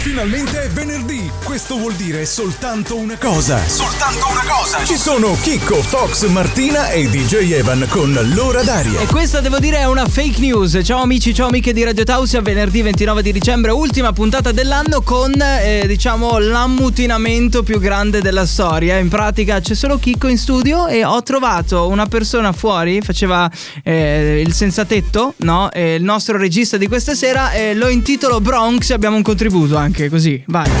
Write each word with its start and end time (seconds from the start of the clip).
Finalmente 0.00 0.62
è 0.62 0.68
venerdì. 0.70 1.30
Questo 1.44 1.76
vuol 1.76 1.92
dire 1.92 2.24
soltanto 2.24 2.96
una 2.96 3.18
cosa. 3.18 3.62
Soltanto 3.68 4.28
una 4.30 4.44
cosa. 4.48 4.82
Ci 4.82 4.96
sono 4.96 5.36
Chicco, 5.42 5.82
Fox, 5.82 6.26
Martina 6.28 6.88
e 6.88 7.06
DJ 7.06 7.52
Evan 7.52 7.86
con 7.90 8.18
l'ora 8.34 8.62
d'aria. 8.62 8.98
E 8.98 9.06
questa 9.06 9.40
devo 9.40 9.58
dire 9.58 9.76
è 9.76 9.84
una 9.84 10.06
fake 10.06 10.40
news. 10.40 10.80
Ciao 10.82 11.02
amici, 11.02 11.34
ciao 11.34 11.48
amiche 11.48 11.74
di 11.74 11.84
Radio 11.84 12.04
Tausia, 12.04 12.40
venerdì 12.40 12.80
29 12.80 13.20
di 13.20 13.30
dicembre, 13.30 13.72
ultima 13.72 14.10
puntata 14.14 14.52
dell'anno 14.52 15.02
con 15.02 15.34
eh, 15.38 15.84
diciamo 15.86 16.38
l'ammutinamento 16.38 17.62
più 17.62 17.78
grande 17.78 18.22
della 18.22 18.46
storia. 18.46 18.96
In 18.96 19.10
pratica 19.10 19.60
c'è 19.60 19.74
solo 19.74 19.98
Chicco 19.98 20.28
in 20.28 20.38
studio 20.38 20.86
e 20.86 21.04
ho 21.04 21.22
trovato 21.22 21.88
una 21.88 22.06
persona 22.06 22.52
fuori, 22.52 23.02
faceva 23.02 23.50
eh, 23.82 24.42
il 24.42 24.54
senzatetto, 24.54 25.34
no? 25.38 25.70
E 25.70 25.96
il 25.96 26.04
nostro 26.04 26.38
regista 26.38 26.78
di 26.78 26.88
questa 26.88 27.14
sera 27.14 27.52
eh, 27.52 27.74
lo 27.74 27.88
intitolo 27.88 28.40
Bronx, 28.40 28.92
abbiamo 28.92 29.16
un 29.16 29.22
contributo 29.22 29.76
anche 29.76 29.88
così. 30.08 30.42
Vai. 30.46 30.68
Eh, 30.68 30.72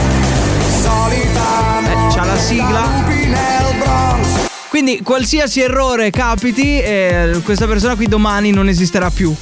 c'ha 2.14 2.24
la 2.24 2.36
sigla. 2.36 3.08
Quindi 4.68 5.00
qualsiasi 5.02 5.60
errore 5.60 6.10
capiti, 6.10 6.80
eh, 6.80 7.40
questa 7.42 7.66
persona 7.66 7.96
qui 7.96 8.06
domani 8.06 8.50
non 8.52 8.68
esisterà 8.68 9.10
più. 9.10 9.34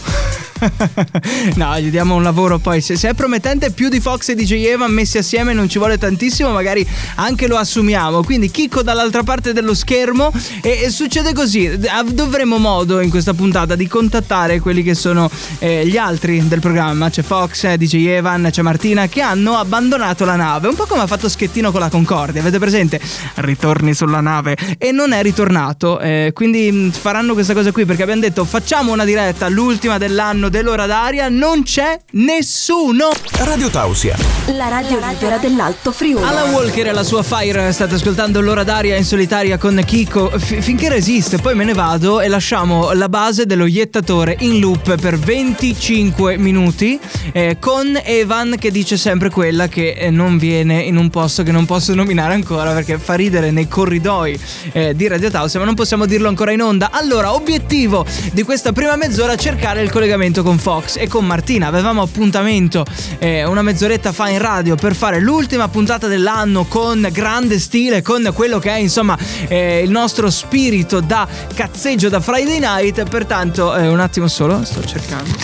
no, 1.57 1.79
gli 1.79 1.91
diamo 1.91 2.15
un 2.15 2.23
lavoro 2.23 2.59
poi. 2.59 2.81
Se, 2.81 2.97
se, 2.97 3.11
è 3.11 3.15
promettente, 3.15 3.71
più 3.71 3.89
di 3.89 4.01
Fox 4.01 4.29
e 4.29 4.35
DJ 4.35 4.67
Eva 4.67 4.89
messi 4.89 5.19
assieme 5.19 5.53
non 5.53 5.69
ci 5.69 5.79
vuole 5.79 5.99
tantissimo, 5.99 6.51
magari 6.51 6.87
anche 7.17 7.47
lo 7.47 7.57
assumiamo. 7.57 8.23
Quindi 8.23 8.51
Chicco 8.51 8.83
dall'altra 8.83 9.23
parte 9.23 9.53
dello 9.53 9.75
schermo. 9.75 10.33
E, 10.63 10.83
e 10.85 10.91
succede 10.91 11.33
così: 11.33 11.79
dovremo 12.13 12.59
modo 12.59 13.01
in 13.01 13.11
questa 13.11 13.35
puntata 13.35 13.75
di 13.75 13.87
contattare 13.87 14.61
quelli 14.61 14.83
che 14.83 14.95
sono 14.95 15.31
eh, 15.59 15.87
gli 15.87 15.97
altri 15.97 16.47
del 16.47 16.61
programma. 16.61 17.11
C'è 17.11 17.23
Fox, 17.23 17.65
eh, 17.65 17.77
DJ 17.77 18.07
Evan, 18.07 18.49
c'è 18.51 18.63
Martina 18.63 19.07
che 19.07 19.21
hanno 19.21 19.57
abbandonato 19.57 20.25
la 20.25 20.37
nave. 20.37 20.69
Un 20.69 20.75
po' 20.75 20.87
come 20.87 21.03
ha 21.03 21.07
fatto 21.07 21.29
Schettino 21.29 21.71
con 21.71 21.81
la 21.81 21.89
Concordia. 21.89 22.41
Avete 22.41 22.59
presente? 22.59 23.01
Ritorni 23.37 23.95
sulla 23.95 24.21
nave. 24.21 24.57
E 24.79 24.93
non 24.93 25.13
è 25.13 25.23
ritornato. 25.23 26.01
Eh, 26.01 26.33
quindi 26.35 26.71
mm, 26.71 26.91
faranno 26.91 27.35
questa 27.35 27.55
cosa 27.55 27.73
qui 27.73 27.85
perché 27.85 28.03
abbiamo 28.03 28.21
detto 28.21 28.45
facciamo 28.45 28.93
una 28.93 29.05
diretta, 29.05 29.49
l'ultima 29.49 29.99
dell'anno 29.99 30.48
dell'ora 30.49 30.87
d'aria 30.87 31.29
non 31.29 31.63
c'è 31.63 31.99
nessuno. 32.13 33.11
Radio 33.39 33.69
Tausia. 33.69 34.17
La 34.57 34.69
radio 34.69 34.99
libera 34.99 35.37
dell'Alto 35.39 35.93
Friuli. 35.93 36.25
Alan 36.25 36.51
Walker 36.53 36.87
e 36.87 36.93
la 36.93 37.03
sua 37.03 37.23
Fire 37.23 37.71
state 37.73 37.95
ascoltando 37.97 38.41
l'ora 38.41 38.65
d'aria 38.65 38.97
in 38.97 39.05
solitaria 39.05 39.59
con 39.59 39.81
Kiko 39.85 40.31
F- 40.31 40.61
finché 40.61 40.89
resiste, 40.89 41.39
poi 41.39 41.55
me 41.55 41.65
ne 41.65 41.75
vado 41.75 42.21
e 42.21 42.29
lasciamo 42.29 42.93
la 42.93 43.09
base 43.09 43.47
dello 43.47 43.67
iettatore 43.67 44.37
in 44.41 44.59
loop 44.59 45.01
per 45.01 45.19
25 45.19 46.37
minuti 46.39 46.99
eh, 47.33 47.59
con 47.61 48.01
Evan 48.03 48.57
che 48.59 48.71
dice 48.71 48.97
sempre 48.97 49.31
quella 49.31 49.69
che 49.69 49.91
eh, 49.91 50.11
non 50.11 50.39
viene 50.39 50.81
in 50.81 50.97
un 50.97 51.11
posto 51.11 51.43
che 51.43 51.53
non 51.53 51.67
posso 51.67 51.95
nominare 51.95 52.35
ancora 52.35 52.73
perché 52.73 52.99
fa 52.99 53.15
ridere 53.15 53.51
nei 53.51 53.69
corridoi 53.69 54.39
eh, 54.73 54.95
di 54.95 55.07
Radio 55.09 55.31
Tausia, 55.31 55.59
ma 55.61 55.67
non 55.67 55.75
possiamo 55.75 56.07
dirlo 56.07 56.29
ancora 56.29 56.53
in 56.53 56.63
onda. 56.63 56.91
Allora, 56.91 57.35
obiettivo 57.35 58.07
di 58.33 58.43
questa 58.43 58.73
prima 58.73 58.97
mezz'ora 58.97 59.37
cercare 59.37 59.83
il 59.83 59.91
collegamento 59.91 60.38
appuntamento 60.39 60.43
con 60.43 60.59
Fox 60.59 60.97
e 60.97 61.09
con 61.09 61.25
Martina. 61.25 61.67
Avevamo 61.67 62.03
appuntamento 62.03 62.85
eh, 63.19 63.45
una 63.45 63.63
mezz'oretta 63.63 64.13
fa 64.13 64.29
in 64.29 64.39
radio 64.39 64.75
per 64.75 64.95
fare 64.95 65.21
l'ultima 65.21 65.69
puntata 65.69 66.07
dell'anno 66.07 66.65
con 66.65 67.07
grande 67.13 67.59
stile, 67.59 68.03
con 68.03 68.31
quello 68.35 68.59
che 68.59 68.71
è 68.71 68.77
insomma 68.77 69.17
eh, 69.49 69.83
il 69.83 69.91
nostro 69.91 70.31
spirito 70.31 71.01
da 71.01 71.27
cazzeggio 71.55 72.09
da 72.09 72.21
Friday 72.21 72.59
Night. 72.59 73.09
Pertanto, 73.09 73.75
eh, 73.75 73.89
un 73.89 74.01
attimo 74.01 74.29
solo, 74.29 74.65
sto 74.65 74.85
cercando. 74.85 75.35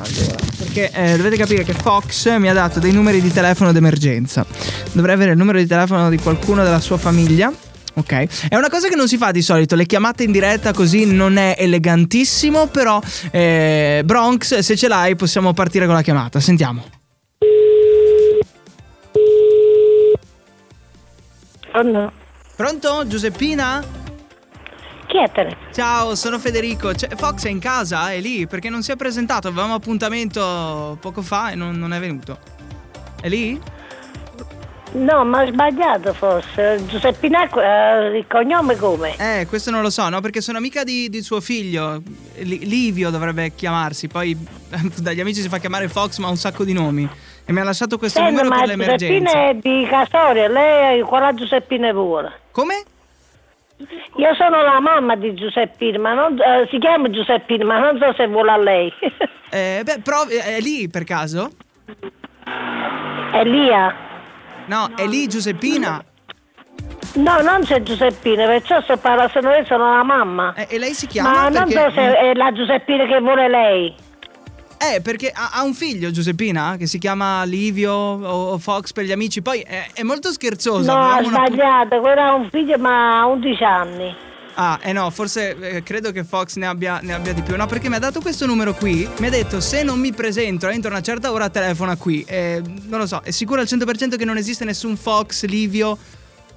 Allora, 0.00 0.36
perché 0.58 0.90
eh, 0.92 1.16
dovete 1.16 1.36
capire 1.36 1.64
che 1.64 1.74
Fox 1.74 2.36
mi 2.38 2.48
ha 2.48 2.52
dato 2.52 2.78
dei 2.78 2.92
numeri 2.92 3.20
di 3.20 3.32
telefono 3.32 3.72
d'emergenza. 3.72 4.44
Dovrei 4.92 5.14
avere 5.14 5.32
il 5.32 5.38
numero 5.38 5.58
di 5.58 5.66
telefono 5.66 6.08
di 6.08 6.18
qualcuno 6.18 6.62
della 6.62 6.80
sua 6.80 6.98
famiglia. 6.98 7.52
Ok, 7.94 8.48
è 8.48 8.56
una 8.56 8.70
cosa 8.70 8.88
che 8.88 8.96
non 8.96 9.06
si 9.06 9.18
fa 9.18 9.32
di 9.32 9.42
solito, 9.42 9.74
le 9.74 9.84
chiamate 9.84 10.22
in 10.22 10.32
diretta 10.32 10.72
così 10.72 11.04
non 11.04 11.36
è 11.36 11.56
elegantissimo, 11.58 12.68
però 12.68 12.98
eh, 13.30 14.00
Bronx, 14.04 14.58
se 14.60 14.76
ce 14.76 14.88
l'hai 14.88 15.14
possiamo 15.14 15.52
partire 15.52 15.84
con 15.84 15.94
la 15.94 16.02
chiamata, 16.02 16.40
sentiamo. 16.40 16.84
Pronto? 21.70 22.12
Pronto? 22.56 23.06
Giuseppina? 23.06 23.82
Chi 25.06 25.18
è 25.18 25.30
te? 25.30 25.56
Ciao, 25.72 26.14
sono 26.14 26.38
Federico. 26.38 26.92
C'è, 26.92 27.08
Fox 27.16 27.44
è 27.44 27.50
in 27.50 27.58
casa? 27.58 28.12
È 28.12 28.20
lì? 28.20 28.46
Perché 28.46 28.70
non 28.70 28.82
si 28.82 28.92
è 28.92 28.96
presentato, 28.96 29.48
avevamo 29.48 29.74
appuntamento 29.74 30.96
poco 31.00 31.20
fa 31.20 31.50
e 31.50 31.54
non, 31.54 31.78
non 31.78 31.92
è 31.92 32.00
venuto. 32.00 32.38
È 33.20 33.28
lì? 33.28 33.60
No, 34.92 35.24
ma 35.24 35.42
ho 35.42 35.46
sbagliato 35.46 36.12
forse. 36.12 36.84
Giuseppina, 36.86 37.48
eh, 37.48 38.18
il 38.18 38.26
cognome 38.28 38.76
come? 38.76 39.16
Eh, 39.16 39.46
questo 39.46 39.70
non 39.70 39.80
lo 39.80 39.88
so, 39.88 40.08
no? 40.08 40.20
Perché 40.20 40.40
sono 40.42 40.58
amica 40.58 40.84
di, 40.84 41.08
di 41.08 41.22
suo 41.22 41.40
figlio. 41.40 42.02
Li- 42.36 42.66
Livio 42.66 43.10
dovrebbe 43.10 43.54
chiamarsi. 43.54 44.08
Poi 44.08 44.36
dagli 45.00 45.20
amici 45.20 45.40
si 45.40 45.48
fa 45.48 45.58
chiamare 45.58 45.88
Fox, 45.88 46.18
ma 46.18 46.26
ha 46.26 46.30
un 46.30 46.36
sacco 46.36 46.64
di 46.64 46.74
nomi. 46.74 47.08
E 47.44 47.52
mi 47.52 47.60
ha 47.60 47.64
lasciato 47.64 47.96
questo 47.96 48.20
Senti, 48.20 48.42
numero 48.42 48.54
per 48.54 48.68
l'emergenza. 48.68 49.06
Giuseppina 49.06 49.48
è 49.48 49.54
di 49.54 49.86
Casoria, 49.88 50.48
lei 50.48 51.00
è 51.00 51.02
quella 51.04 51.34
Giuseppina 51.34 51.92
vuole. 51.92 52.32
Come? 52.50 52.84
Io 54.16 54.34
sono 54.34 54.62
la 54.62 54.78
mamma 54.78 55.16
di 55.16 55.34
Giuseppina, 55.34 55.98
ma 55.98 56.12
non, 56.12 56.38
eh, 56.38 56.68
si 56.70 56.78
chiama 56.78 57.10
Giuseppina, 57.10 57.64
ma 57.64 57.78
non 57.78 57.98
so 57.98 58.12
se 58.14 58.28
vuole 58.28 58.50
a 58.50 58.58
lei. 58.58 58.92
eh, 59.50 59.80
beh, 59.82 60.00
provi, 60.04 60.34
è 60.34 60.60
lì 60.60 60.88
per 60.88 61.04
caso? 61.04 61.50
Elia. 63.32 64.10
No, 64.66 64.90
è 64.96 65.06
lì 65.06 65.26
Giuseppina. 65.26 66.04
No, 67.14 67.40
non 67.42 67.62
c'è 67.62 67.82
Giuseppina, 67.82 68.46
perciò 68.46 68.80
sto 68.80 68.96
parlando, 68.96 69.50
io 69.50 69.64
sono 69.66 69.94
la 69.94 70.02
mamma. 70.02 70.54
Eh, 70.54 70.66
e 70.70 70.78
lei 70.78 70.94
si 70.94 71.06
chiama? 71.06 71.30
Ma 71.30 71.48
non 71.48 71.68
perché... 71.68 71.90
so 71.90 71.90
se 71.90 72.16
è 72.16 72.34
la 72.34 72.52
Giuseppina 72.52 73.06
che 73.06 73.20
vuole 73.20 73.48
lei. 73.48 73.94
Eh, 74.78 75.00
perché 75.00 75.32
ha, 75.32 75.62
un 75.62 75.74
figlio, 75.74 76.10
Giuseppina, 76.10 76.74
che 76.76 76.86
si 76.86 76.98
chiama 76.98 77.44
Livio 77.44 77.92
o, 77.92 78.58
Fox 78.58 78.92
per 78.92 79.04
gli 79.04 79.12
amici. 79.12 79.40
Poi 79.40 79.60
è, 79.60 79.90
è 79.94 80.02
molto 80.02 80.32
scherzoso. 80.32 80.92
No, 80.92 80.98
ha 80.98 81.22
sbagliato, 81.22 82.00
quello 82.00 82.20
ha 82.20 82.34
un 82.34 82.48
figlio 82.50 82.76
ma 82.78 83.20
ha 83.20 83.26
11 83.26 83.64
anni. 83.64 84.16
Ah, 84.54 84.78
eh 84.82 84.92
no, 84.92 85.08
forse 85.10 85.56
eh, 85.58 85.82
credo 85.82 86.12
che 86.12 86.24
Fox 86.24 86.56
ne 86.56 86.66
abbia, 86.66 87.00
ne 87.02 87.14
abbia, 87.14 87.32
di 87.32 87.42
più. 87.42 87.56
No, 87.56 87.66
perché 87.66 87.88
mi 87.88 87.94
ha 87.94 87.98
dato 87.98 88.20
questo 88.20 88.46
numero 88.46 88.74
qui. 88.74 89.08
Mi 89.18 89.26
ha 89.26 89.30
detto: 89.30 89.60
se 89.60 89.82
non 89.82 89.98
mi 89.98 90.12
presento 90.12 90.68
entro 90.68 90.90
una 90.90 91.00
certa 91.00 91.32
ora, 91.32 91.48
telefona 91.48 91.96
qui. 91.96 92.24
Eh, 92.26 92.62
non 92.88 93.00
lo 93.00 93.06
so, 93.06 93.20
è 93.22 93.30
sicuro 93.30 93.60
al 93.60 93.66
100% 93.66 94.16
che 94.16 94.24
non 94.24 94.36
esiste 94.36 94.64
nessun 94.64 94.96
Fox, 94.96 95.44
Livio 95.44 95.96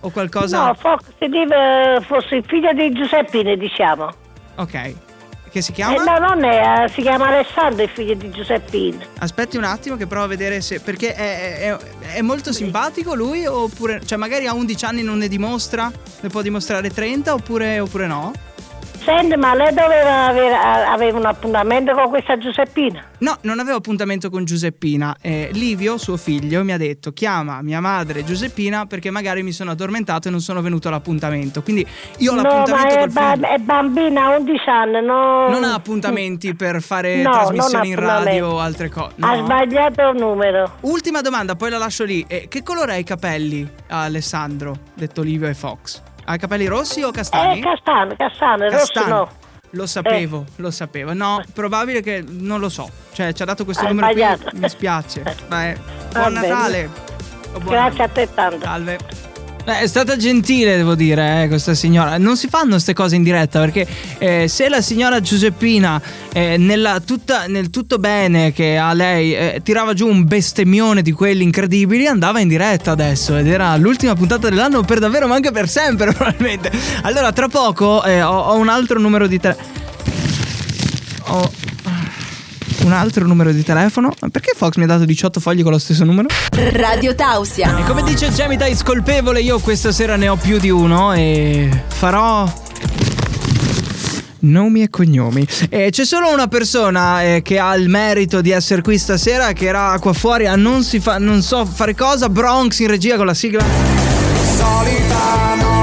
o 0.02 0.10
qualcosa? 0.10 0.66
No, 0.66 0.74
Fox 0.74 1.04
deve 1.20 2.02
fosse 2.06 2.36
il 2.36 2.44
figlio 2.46 2.74
di 2.74 2.92
Giuseppine, 2.92 3.58
diciamo. 3.58 4.14
Ok. 4.56 5.05
Che 5.56 5.62
si 5.62 5.72
chiama? 5.72 5.96
Eh, 5.96 6.04
no, 6.04 6.18
non 6.18 6.44
è, 6.44 6.84
eh, 6.84 6.90
si 6.90 7.02
chiama 7.02 7.28
Alessandro, 7.28 7.84
il 7.84 7.90
figlio 7.90 8.14
di 8.14 8.30
Giuseppina. 8.30 9.06
Aspetti 9.20 9.56
un 9.56 9.64
attimo 9.64 9.96
che 9.96 10.06
provo 10.06 10.26
a 10.26 10.28
vedere 10.28 10.60
se... 10.60 10.82
Perché 10.82 11.16
è, 11.16 11.72
è, 11.72 11.78
è 12.16 12.22
molto 12.22 12.52
simpatico 12.52 13.16
lui 13.16 13.46
oppure... 13.46 14.02
Cioè 14.06 14.18
magari 14.18 14.48
a 14.48 14.54
11 14.54 14.84
anni 14.84 15.02
non 15.02 15.18
ne 15.18 15.30
dimostra, 15.30 15.90
ne 16.20 16.28
può 16.28 16.42
dimostrare 16.42 16.90
30 16.90 17.34
oppure, 17.34 17.80
oppure 17.80 18.06
no? 18.06 18.34
Senti, 19.06 19.38
ma 19.38 19.54
lei 19.54 19.72
doveva 19.72 20.26
avere, 20.26 20.56
avere 20.56 21.16
un 21.16 21.26
appuntamento 21.28 21.94
con 21.94 22.10
questa 22.10 22.40
Giuseppina? 22.40 23.04
No, 23.20 23.38
non 23.42 23.60
avevo 23.60 23.78
appuntamento 23.78 24.32
con 24.32 24.46
Giuseppina. 24.46 25.18
Eh, 25.22 25.52
Livio, 25.54 26.00
suo 26.00 26.18
figlio, 26.18 26.64
mi 26.64 26.72
ha 26.72 26.78
detto 26.78 27.12
chiama 27.12 27.62
mia 27.62 27.80
madre 27.80 28.24
Giuseppina 28.24 28.88
perché 28.88 29.12
magari 29.12 29.44
mi 29.44 29.52
sono 29.52 29.70
addormentato 29.70 30.28
e 30.28 30.32
non 30.32 30.40
sono 30.40 30.60
venuto 30.62 30.88
all'appuntamento. 30.88 31.62
Quindi 31.62 31.86
io 32.18 32.32
ho 32.32 32.36
no, 32.36 32.42
l'appuntamento 32.42 32.96
ma 32.96 33.00
col 33.00 33.40
ba- 33.40 33.48
è 33.48 33.58
bambina, 33.60 34.26
ha 34.26 34.38
11 34.38 34.70
anni. 34.70 35.06
No... 35.06 35.50
Non 35.50 35.64
ha 35.64 35.76
appuntamenti 35.76 36.56
per 36.56 36.82
fare 36.82 37.22
no, 37.22 37.30
trasmissioni 37.30 37.90
in 37.90 38.00
radio 38.00 38.48
o 38.48 38.60
altre 38.60 38.90
cose. 38.90 39.14
No. 39.18 39.28
Ha 39.28 39.38
sbagliato 39.38 40.10
il 40.10 40.18
numero. 40.18 40.78
Ultima 40.82 41.22
domanda, 41.22 41.56
poi 41.56 41.70
la 41.70 41.78
lascio 41.78 42.06
lì. 42.06 42.26
Eh, 42.28 42.48
che 42.48 42.64
colore 42.64 42.94
ha 42.94 42.98
i 42.98 43.04
capelli 43.04 43.70
Alessandro, 43.90 44.76
detto 44.96 45.22
Livio 45.22 45.48
e 45.48 45.54
Fox? 45.54 46.02
Ha 46.26 46.34
i 46.34 46.38
capelli 46.38 46.66
rossi 46.66 47.04
o 47.04 47.12
castani? 47.12 47.60
Eh, 47.60 47.62
castano, 47.62 48.16
castano, 48.16 48.70
rosso 48.70 49.08
no. 49.08 49.30
Lo 49.72 49.86
sapevo, 49.86 50.46
eh. 50.48 50.52
lo 50.62 50.72
sapevo. 50.72 51.14
No, 51.14 51.44
probabile 51.54 52.02
che 52.02 52.24
non 52.26 52.60
lo 52.60 52.70
so. 52.70 52.90
Cioè, 53.12 53.34
ci 53.34 53.42
ha 53.42 53.46
dato 53.46 53.64
questo 53.66 53.84
Hai 53.84 53.90
numero 53.94 54.12
sbagliato. 54.12 54.50
qui. 54.50 54.60
Mi 54.60 54.70
spiace. 54.70 55.36
Beh, 55.48 55.78
buon 56.12 56.34
Natale. 56.34 56.90
Buon 57.52 57.66
Grazie 57.66 58.04
a 58.04 58.08
te 58.08 58.34
tanto. 58.34 58.66
Salve. 58.66 59.25
Beh, 59.66 59.80
è 59.80 59.88
stata 59.88 60.16
gentile, 60.16 60.78
devo 60.78 60.94
dire, 60.94 61.42
eh, 61.42 61.48
questa 61.48 61.74
signora. 61.74 62.20
Non 62.20 62.38
si 62.38 62.48
fanno 62.48 62.70
queste 62.72 62.94
cose 62.94 63.16
in 63.16 63.24
diretta 63.24 63.60
perché 63.60 63.88
eh, 64.20 64.48
se 64.48 64.70
la 64.70 64.80
signora 64.80 65.20
Giuseppina, 65.20 66.00
eh, 66.32 66.58
nella 66.58 67.00
tutta, 67.04 67.48
nel 67.48 67.72
tutto 67.72 67.98
bene 67.98 68.54
che 68.54 68.78
ha 68.78 68.94
lei, 68.94 69.36
eh, 69.36 69.62
tirava 69.64 69.96
giù 69.96 70.08
un 70.08 70.28
bestemmione 70.28 71.02
di 71.02 71.12
quelli 71.12 71.42
incredibili, 71.42 72.06
andava 72.06 72.40
in 72.42 72.48
diretta 72.48 72.92
adesso 72.92 73.36
ed 73.36 73.48
era 73.48 73.76
l'ultima 73.78 74.14
puntata 74.14 74.50
dell'anno 74.50 74.84
per 74.84 75.00
davvero, 75.00 75.28
ma 75.28 75.34
anche 75.34 75.50
per 75.50 75.68
sempre, 75.68 76.14
probabilmente. 76.14 76.72
Allora, 77.02 77.32
tra 77.32 77.48
poco 77.48 78.04
eh, 78.04 78.22
ho, 78.22 78.38
ho, 78.38 78.58
un 78.58 78.70
altro 78.70 79.00
numero 79.00 79.26
di 79.26 79.40
telefono. 79.40 79.68
Ho... 81.30 81.52
un 82.86 82.94
altro 82.94 83.26
numero 83.26 83.52
di 83.52 83.64
telefono. 83.64 84.14
Perché 84.32 84.54
Fox 84.56 84.76
mi 84.76 84.84
ha 84.84 84.88
dato 84.88 85.06
18 85.06 85.40
fogli 85.40 85.64
con 85.64 85.72
lo 85.72 85.80
stesso 85.80 86.04
numero? 86.04 86.28
Radio 86.52 87.16
Tausia. 87.16 87.78
E 87.78 87.84
come 87.84 88.04
dice 88.04 88.30
Jamie 88.30 88.58
Tice 88.58 88.84
colpevole, 88.84 89.42
io 89.42 89.60
questa 89.60 89.92
sera 89.92 90.16
ne 90.16 90.30
ho 90.30 90.36
più 90.36 90.58
di 90.60 90.70
uno 90.70 91.14
e 91.14 91.70
farò 91.88 92.64
Nomi 94.40 94.84
e 94.84 94.90
cognomi. 94.90 95.46
E 95.70 95.90
c'è 95.90 96.06
solo 96.06 96.32
una 96.32 96.48
persona 96.48 97.24
eh, 97.24 97.42
che 97.42 97.58
ha 97.58 97.76
il 97.76 97.90
merito 97.90 98.42
di 98.42 98.52
essere 98.52 98.84
qui 98.84 98.98
stasera, 99.00 99.54
che 99.54 99.66
era 99.66 99.98
qua 100.00 100.14
fuori 100.14 100.46
a 100.46 100.56
non, 100.56 100.84
si 100.84 101.00
fa, 101.00 101.18
non 101.18 101.42
so 101.42 101.66
fare 101.66 101.96
cosa. 101.96 102.30
Bronx 102.30 102.80
in 102.80 102.88
regia 102.88 103.16
con 103.18 103.26
la 103.26 103.34
sigla. 103.34 103.64
Solita 104.56 105.75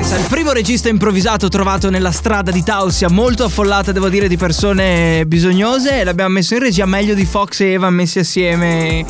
Pensa, 0.00 0.16
il 0.16 0.28
primo 0.28 0.52
regista 0.52 0.88
improvvisato 0.88 1.48
trovato 1.48 1.90
nella 1.90 2.10
strada 2.10 2.50
di 2.50 2.62
Tausia, 2.62 3.10
molto 3.10 3.44
affollata, 3.44 3.92
devo 3.92 4.08
dire, 4.08 4.28
di 4.28 4.38
persone 4.38 5.26
bisognose. 5.26 6.04
L'abbiamo 6.04 6.30
messo 6.30 6.54
in 6.54 6.60
regia 6.60 6.86
meglio 6.86 7.12
di 7.12 7.26
Fox 7.26 7.60
e 7.60 7.72
Evan 7.72 7.92
messi 7.92 8.18
assieme 8.18 9.04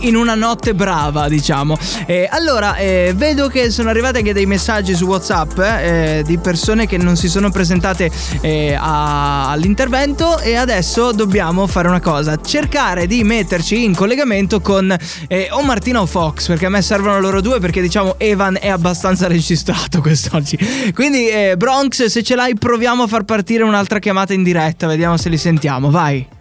in- 0.00 0.16
una 0.16 0.34
notte 0.34 0.74
brava, 0.74 1.28
diciamo. 1.28 1.76
E 2.06 2.28
allora, 2.30 2.76
eh, 2.76 3.12
vedo 3.16 3.48
che 3.48 3.70
sono 3.70 3.88
arrivati 3.90 4.18
anche 4.18 4.32
dei 4.32 4.46
messaggi 4.46 4.94
su 4.94 5.06
WhatsApp 5.06 5.58
eh, 5.58 6.22
di 6.26 6.38
persone 6.38 6.86
che 6.86 6.96
non 6.98 7.16
si 7.16 7.28
sono 7.28 7.50
presentate 7.50 8.10
eh, 8.40 8.74
a- 8.78 9.50
all'intervento. 9.50 10.38
E 10.40 10.54
adesso 10.56 11.12
dobbiamo 11.12 11.66
fare 11.66 11.88
una 11.88 12.00
cosa: 12.00 12.36
cercare 12.40 13.06
di 13.06 13.24
metterci 13.24 13.84
in 13.84 13.94
collegamento 13.94 14.60
con 14.60 14.94
eh, 15.28 15.48
o 15.50 15.62
Martina 15.62 16.00
o 16.00 16.06
Fox, 16.06 16.46
perché 16.46 16.66
a 16.66 16.70
me 16.70 16.82
servono 16.82 17.20
loro 17.20 17.40
due, 17.40 17.58
perché 17.60 17.80
diciamo 17.80 18.14
Evan 18.18 18.58
è 18.60 18.68
abbastanza 18.68 19.26
registrato 19.28 20.00
quest'oggi. 20.00 20.58
Quindi, 20.94 21.28
eh, 21.28 21.54
Bronx, 21.56 22.04
se 22.06 22.22
ce 22.22 22.34
l'hai, 22.34 22.54
proviamo 22.54 23.04
a 23.04 23.06
far 23.06 23.24
partire 23.24 23.62
un'altra 23.62 23.98
chiamata 23.98 24.32
in 24.32 24.42
diretta, 24.42 24.86
vediamo 24.86 25.16
se 25.16 25.28
li 25.28 25.38
sentiamo. 25.38 25.90
Vai. 25.90 26.40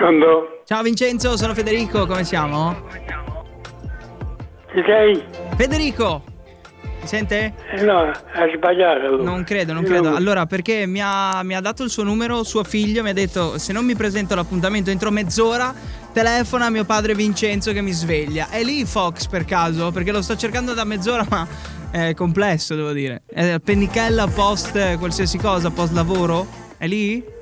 Pronto? 0.00 0.62
Ciao 0.64 0.82
Vincenzo, 0.82 1.36
sono 1.36 1.52
Federico, 1.52 2.06
come 2.06 2.24
siamo? 2.24 2.74
Chi 4.72 4.82
sei? 4.86 5.22
Federico! 5.58 6.24
Mi 7.02 7.06
sente? 7.06 7.52
Eh 7.70 7.82
no, 7.82 8.10
hai 8.32 8.50
sbagliato. 8.56 9.04
allora. 9.04 9.22
Non 9.22 9.44
credo, 9.44 9.74
non 9.74 9.84
credo. 9.84 10.14
Allora, 10.14 10.46
perché 10.46 10.86
mi 10.86 11.00
ha, 11.02 11.42
mi 11.42 11.54
ha 11.54 11.60
dato 11.60 11.82
il 11.82 11.90
suo 11.90 12.02
numero, 12.02 12.44
suo 12.44 12.64
figlio, 12.64 13.02
mi 13.02 13.10
ha 13.10 13.12
detto 13.12 13.58
se 13.58 13.74
non 13.74 13.84
mi 13.84 13.94
presento 13.94 14.32
all'appuntamento 14.32 14.88
entro 14.88 15.10
mezz'ora, 15.10 15.74
telefona 16.14 16.64
a 16.66 16.70
mio 16.70 16.86
padre 16.86 17.14
Vincenzo 17.14 17.70
che 17.74 17.82
mi 17.82 17.92
sveglia. 17.92 18.48
È 18.48 18.62
lì 18.62 18.86
Fox 18.86 19.26
per 19.26 19.44
caso? 19.44 19.90
Perché 19.90 20.12
lo 20.12 20.22
sto 20.22 20.34
cercando 20.34 20.72
da 20.72 20.84
mezz'ora, 20.84 21.26
ma 21.28 21.46
è 21.90 22.14
complesso, 22.14 22.74
devo 22.74 22.92
dire. 22.92 23.24
È 23.26 23.58
pennichella 23.62 24.26
post 24.28 24.96
qualsiasi 24.96 25.36
cosa, 25.36 25.68
post 25.68 25.92
lavoro? 25.92 26.46
È 26.78 26.86
lì? 26.86 27.38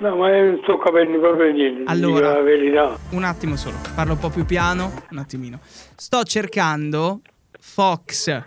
No, 0.00 0.16
ma 0.16 0.34
io 0.34 0.44
non 0.44 0.60
sto 0.62 0.78
capendo 0.78 1.18
proprio 1.20 1.52
niente. 1.52 1.82
Allora. 1.90 2.32
la 2.32 2.40
verità. 2.40 2.96
Un 3.10 3.22
attimo 3.22 3.56
solo, 3.56 3.76
parlo 3.94 4.14
un 4.14 4.18
po' 4.18 4.30
più 4.30 4.46
piano, 4.46 4.90
un 5.10 5.18
attimino. 5.18 5.58
Sto 5.62 6.22
cercando 6.22 7.20
Fox. 7.60 8.42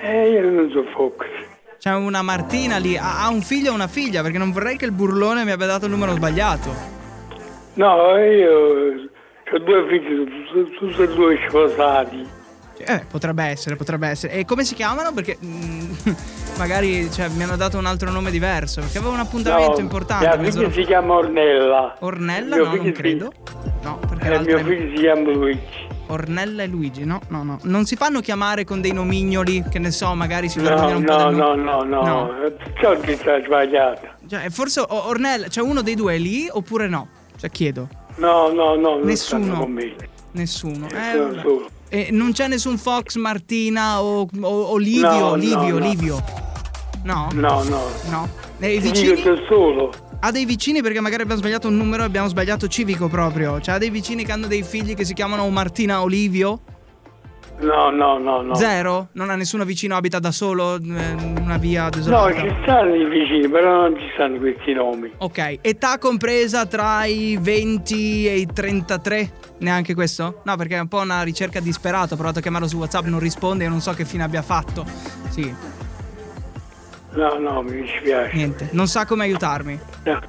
Eh, 0.00 0.30
io 0.30 0.50
non 0.50 0.70
so 0.72 0.82
Fox. 0.92 1.24
C'è 1.78 1.94
una 1.94 2.22
Martina 2.22 2.78
lì, 2.78 2.96
ha, 2.96 3.22
ha 3.22 3.28
un 3.28 3.42
figlio 3.42 3.70
e 3.70 3.74
una 3.74 3.86
figlia, 3.86 4.22
perché 4.22 4.38
non 4.38 4.50
vorrei 4.50 4.76
che 4.76 4.86
il 4.86 4.92
burlone 4.92 5.44
mi 5.44 5.52
abbia 5.52 5.66
dato 5.66 5.84
il 5.84 5.92
numero 5.92 6.12
sbagliato. 6.12 6.74
No, 7.74 8.16
io 8.16 9.08
ho 9.52 9.58
due 9.58 9.86
figli, 9.88 10.74
tutti 10.78 11.02
e 11.02 11.14
due 11.14 11.38
sposati. 11.46 12.38
Eh, 12.86 13.04
potrebbe 13.10 13.44
essere, 13.44 13.76
potrebbe 13.76 14.08
essere. 14.08 14.32
E 14.34 14.44
come 14.44 14.64
si 14.64 14.74
chiamano? 14.74 15.12
Perché 15.12 15.38
mm, 15.44 15.90
magari 16.58 17.10
cioè, 17.10 17.28
mi 17.28 17.42
hanno 17.42 17.56
dato 17.56 17.78
un 17.78 17.86
altro 17.86 18.10
nome 18.10 18.30
diverso. 18.30 18.80
Perché 18.80 18.98
avevo 18.98 19.12
un 19.12 19.20
appuntamento 19.20 19.74
No, 19.76 19.80
importante. 19.80 20.50
Figlia 20.50 20.68
fa. 20.68 20.72
si 20.74 20.84
chiama 20.84 21.14
Ornella. 21.14 21.96
Ornella? 22.00 22.56
Mio 22.56 22.64
No, 22.64 22.70
figlio 22.70 22.82
non 22.84 22.94
si- 22.94 23.00
credo. 23.00 23.32
No, 23.82 23.98
perché 24.08 24.32
Eh, 24.34 24.38
mio 24.40 24.56
è- 24.58 24.64
figlio 24.64 24.88
si 24.96 25.02
chiama 25.02 25.30
Luigi. 25.30 25.88
Ornella 26.08 26.64
e 26.64 26.66
Luigi, 26.66 27.04
no, 27.04 27.20
no, 27.28 27.44
no. 27.44 27.58
Non 27.62 27.84
si 27.84 27.94
fanno 27.94 28.18
chiamare 28.20 28.64
con 28.64 28.80
dei 28.80 28.92
nomignoli, 28.92 29.62
che 29.70 29.78
ne 29.78 29.92
so, 29.92 30.12
magari 30.16 30.48
si 30.48 30.58
No, 30.60 30.64
vergognano 30.64 30.96
un 30.98 31.04
po' 31.04 31.12
no, 31.12 31.24
del 31.28 31.34
no, 31.36 31.54
nome. 31.54 31.88
no, 31.88 32.02
no, 32.04 32.30
Ciò 32.80 32.98
che 32.98 33.14
sta 33.16 33.40
sbagliato. 33.44 34.08
Cioè, 34.28 34.50
forse 34.50 34.84
Ornella, 34.88 35.46
cioè 35.46 35.62
uno 35.62 35.82
dei 35.82 35.94
due 35.94 36.14
è 36.16 36.18
lì 36.18 36.48
oppure 36.50 36.88
no? 36.88 37.06
Cioè, 37.38 37.48
chiedo. 37.50 37.88
No, 38.16 38.50
no, 38.52 38.74
no, 38.74 38.98
Nessuno. 39.04 39.64
me. 39.68 39.94
Nessuno. 40.32 40.88
Eh, 40.88 41.42
Sono 41.90 41.98
vabbè. 41.98 42.04
solo. 42.06 42.08
E 42.08 42.08
non 42.10 42.32
c'è 42.32 42.48
nessun 42.48 42.78
Fox, 42.78 43.16
Martina 43.16 44.02
o, 44.02 44.26
o- 44.40 44.46
o 44.48 44.76
Livio, 44.78 45.10
No, 45.10 45.18
no, 45.30 45.34
Livio, 45.34 45.78
no. 45.78 45.88
Livio. 45.88 46.24
No? 47.02 47.28
No, 47.32 47.62
no. 47.64 47.82
No. 48.10 48.28
E 48.58 48.74
i 48.74 48.78
vicini? 48.80 49.14
dico 49.14 49.30
da 49.34 49.40
solo. 49.48 49.92
Ha 50.22 50.30
dei 50.30 50.44
vicini 50.44 50.82
perché 50.82 51.00
magari 51.00 51.22
abbiamo 51.22 51.40
sbagliato 51.40 51.68
un 51.68 51.76
numero 51.76 52.02
e 52.02 52.06
abbiamo 52.06 52.28
sbagliato 52.28 52.68
civico 52.68 53.08
proprio. 53.08 53.58
Cioè 53.60 53.76
ha 53.76 53.78
dei 53.78 53.88
vicini 53.90 54.24
che 54.24 54.32
hanno 54.32 54.46
dei 54.46 54.62
figli 54.62 54.94
che 54.94 55.04
si 55.04 55.14
chiamano 55.14 55.48
Martina 55.48 56.02
o 56.02 56.06
Livio? 56.06 56.60
No, 57.60 57.90
no, 57.90 58.16
no, 58.18 58.40
no. 58.42 58.54
Zero? 58.54 59.08
Non 59.12 59.28
ha 59.28 59.34
nessuno 59.36 59.64
vicino, 59.64 59.94
abita 59.94 60.18
da 60.18 60.30
solo 60.30 60.76
eh, 60.76 60.78
in 60.78 61.36
una 61.42 61.58
via 61.58 61.84
No, 61.84 61.90
desolata? 61.90 62.40
ci 62.40 62.56
stanno 62.62 62.94
i 62.94 63.04
vicini, 63.06 63.48
però 63.48 63.82
non 63.82 63.98
ci 63.98 64.08
stanno 64.14 64.38
questi 64.38 64.72
nomi. 64.72 65.12
Ok, 65.18 65.58
età 65.60 65.98
compresa 65.98 66.64
tra 66.66 67.04
i 67.04 67.36
20 67.38 68.26
e 68.28 68.36
i 68.38 68.46
33? 68.46 69.32
Neanche 69.58 69.92
questo? 69.94 70.40
No, 70.44 70.56
perché 70.56 70.76
è 70.76 70.80
un 70.80 70.88
po' 70.88 71.00
una 71.00 71.22
ricerca 71.22 71.60
disperata. 71.60 72.14
Ho 72.14 72.16
provato 72.16 72.38
a 72.38 72.42
chiamarlo 72.42 72.66
su 72.66 72.78
WhatsApp, 72.78 73.04
non 73.04 73.18
risponde, 73.20 73.64
io 73.64 73.70
non 73.70 73.80
so 73.80 73.92
che 73.92 74.04
fine 74.06 74.22
abbia 74.22 74.42
fatto. 74.42 74.86
Sì, 75.28 75.54
No, 77.12 77.38
no, 77.38 77.62
mi 77.62 77.82
dispiace. 77.82 78.36
niente, 78.36 78.68
non 78.72 78.86
sa 78.86 79.04
come 79.04 79.24
aiutarmi. 79.24 79.78
No, 80.04 80.20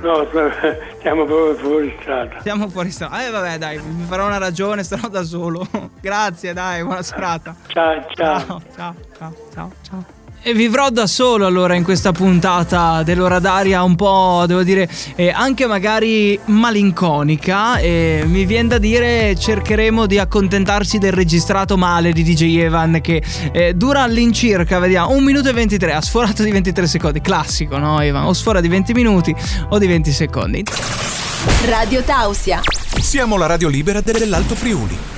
no 0.00 0.26
siamo 1.00 1.24
proprio 1.24 1.54
fuori 1.56 1.96
strada. 2.00 2.40
Siamo 2.40 2.68
fuori 2.68 2.90
strada. 2.90 3.26
Eh, 3.26 3.30
vabbè, 3.30 3.58
dai, 3.58 3.78
mi 3.78 4.04
farò 4.04 4.26
una 4.26 4.38
ragione, 4.38 4.82
starò 4.82 5.08
da 5.08 5.22
solo. 5.22 5.66
Grazie, 6.00 6.52
dai, 6.52 6.82
buona 6.82 7.02
serata. 7.02 7.54
Ciao, 7.66 8.04
ciao. 8.14 8.38
Ciao, 8.38 8.62
ciao, 8.74 8.94
ciao, 9.16 9.34
ciao, 9.52 9.72
ciao. 9.82 10.20
E 10.44 10.54
vivrò 10.54 10.90
da 10.90 11.06
solo 11.06 11.46
allora 11.46 11.76
in 11.76 11.84
questa 11.84 12.10
puntata 12.10 13.04
dell'ora 13.04 13.38
d'aria 13.38 13.84
un 13.84 13.94
po', 13.94 14.42
devo 14.44 14.64
dire, 14.64 14.88
eh, 15.14 15.30
anche 15.30 15.68
magari 15.68 16.36
malinconica. 16.46 17.78
E 17.78 18.24
mi 18.26 18.44
viene 18.44 18.66
da 18.66 18.78
dire 18.78 19.36
cercheremo 19.36 20.04
di 20.06 20.18
accontentarci 20.18 20.98
del 20.98 21.12
registrato 21.12 21.76
male 21.76 22.12
di 22.12 22.24
DJ 22.24 22.58
Evan 22.58 22.98
che 23.00 23.22
eh, 23.52 23.74
dura 23.74 24.02
all'incirca, 24.02 24.80
vediamo, 24.80 25.12
1 25.12 25.20
minuto 25.24 25.48
e 25.48 25.52
23, 25.52 25.92
ha 25.92 26.02
sforato 26.02 26.42
di 26.42 26.50
23 26.50 26.88
secondi. 26.88 27.20
Classico, 27.20 27.78
no 27.78 28.00
Evan? 28.00 28.24
O 28.24 28.32
sfora 28.32 28.60
di 28.60 28.66
20 28.66 28.92
minuti 28.94 29.32
o 29.68 29.78
di 29.78 29.86
20 29.86 30.10
secondi. 30.10 30.64
Radio 31.66 32.02
Tausia. 32.02 32.60
Siamo 33.00 33.36
la 33.36 33.46
radio 33.46 33.68
libera 33.68 34.00
dell'Alto 34.00 34.56
Friuli. 34.56 35.11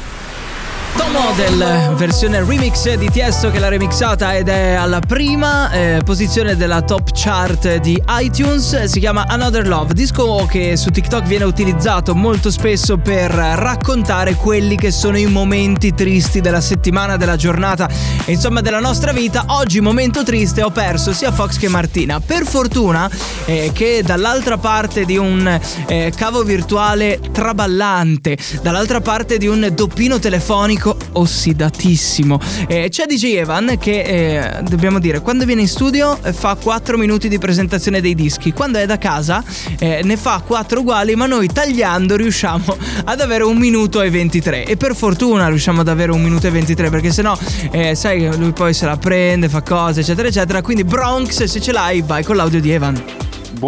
Top 0.96 1.10
Model, 1.10 1.94
versione 1.96 2.44
remix 2.44 2.92
di 2.94 3.10
Tiesto 3.10 3.50
che 3.50 3.58
l'ha 3.58 3.68
remixata 3.68 4.36
ed 4.36 4.48
è 4.48 4.74
alla 4.74 5.00
prima 5.00 5.70
eh, 5.72 6.00
posizione 6.04 6.54
della 6.54 6.82
top 6.82 7.10
chart 7.12 7.78
di 7.78 8.00
iTunes, 8.20 8.84
si 8.84 9.00
chiama 9.00 9.24
Another 9.26 9.66
Love, 9.66 9.92
disco 9.94 10.46
che 10.48 10.76
su 10.76 10.90
TikTok 10.90 11.24
viene 11.24 11.44
utilizzato 11.44 12.14
molto 12.14 12.50
spesso 12.50 12.96
per 12.96 13.30
raccontare 13.30 14.36
quelli 14.36 14.76
che 14.76 14.92
sono 14.92 15.18
i 15.18 15.26
momenti 15.26 15.94
tristi 15.94 16.40
della 16.40 16.60
settimana, 16.60 17.16
della 17.16 17.36
giornata 17.36 17.88
insomma 18.26 18.60
della 18.60 18.80
nostra 18.80 19.12
vita. 19.12 19.44
Oggi 19.48 19.80
momento 19.80 20.22
triste 20.22 20.62
ho 20.62 20.70
perso 20.70 21.12
sia 21.12 21.32
Fox 21.32 21.56
che 21.58 21.68
Martina, 21.68 22.20
per 22.20 22.46
fortuna 22.46 23.10
eh, 23.46 23.70
che 23.72 24.02
dall'altra 24.04 24.58
parte 24.58 25.04
di 25.04 25.16
un 25.16 25.60
eh, 25.86 26.12
cavo 26.14 26.44
virtuale 26.44 27.18
traballante, 27.32 28.36
dall'altra 28.62 29.00
parte 29.00 29.38
di 29.38 29.48
un 29.48 29.70
doppino 29.74 30.20
telefonico 30.20 30.83
ossidatissimo. 31.12 32.40
Eh, 32.66 32.88
c'è 32.90 33.06
DJ 33.06 33.36
Evan 33.36 33.76
che, 33.78 34.00
eh, 34.02 34.62
dobbiamo 34.62 34.98
dire, 34.98 35.20
quando 35.20 35.44
viene 35.44 35.62
in 35.62 35.68
studio 35.68 36.18
eh, 36.22 36.32
fa 36.32 36.56
4 36.60 36.96
minuti 36.98 37.28
di 37.28 37.38
presentazione 37.38 38.00
dei 38.00 38.14
dischi, 38.14 38.52
quando 38.52 38.78
è 38.78 38.86
da 38.86 38.98
casa 38.98 39.42
eh, 39.78 40.00
ne 40.02 40.16
fa 40.16 40.42
4 40.44 40.80
uguali, 40.80 41.14
ma 41.14 41.26
noi 41.26 41.48
tagliando 41.48 42.16
riusciamo 42.16 42.76
ad 43.04 43.20
avere 43.20 43.44
un 43.44 43.56
minuto 43.56 44.02
e 44.02 44.10
23. 44.10 44.64
E 44.64 44.76
per 44.76 44.94
fortuna 44.94 45.48
riusciamo 45.48 45.80
ad 45.80 45.88
avere 45.88 46.12
un 46.12 46.22
minuto 46.22 46.46
e 46.46 46.50
23, 46.50 46.90
perché 46.90 47.10
sennò, 47.10 47.36
eh, 47.70 47.94
sai, 47.94 48.36
lui 48.36 48.52
poi 48.52 48.74
se 48.74 48.86
la 48.86 48.96
prende, 48.96 49.48
fa 49.48 49.62
cose, 49.62 50.00
eccetera, 50.00 50.28
eccetera. 50.28 50.62
Quindi 50.62 50.84
Bronx, 50.84 51.44
se 51.44 51.60
ce 51.60 51.72
l'hai, 51.72 52.02
vai 52.02 52.22
con 52.24 52.36
l'audio 52.36 52.60
di 52.60 52.70
Evan. 52.70 53.02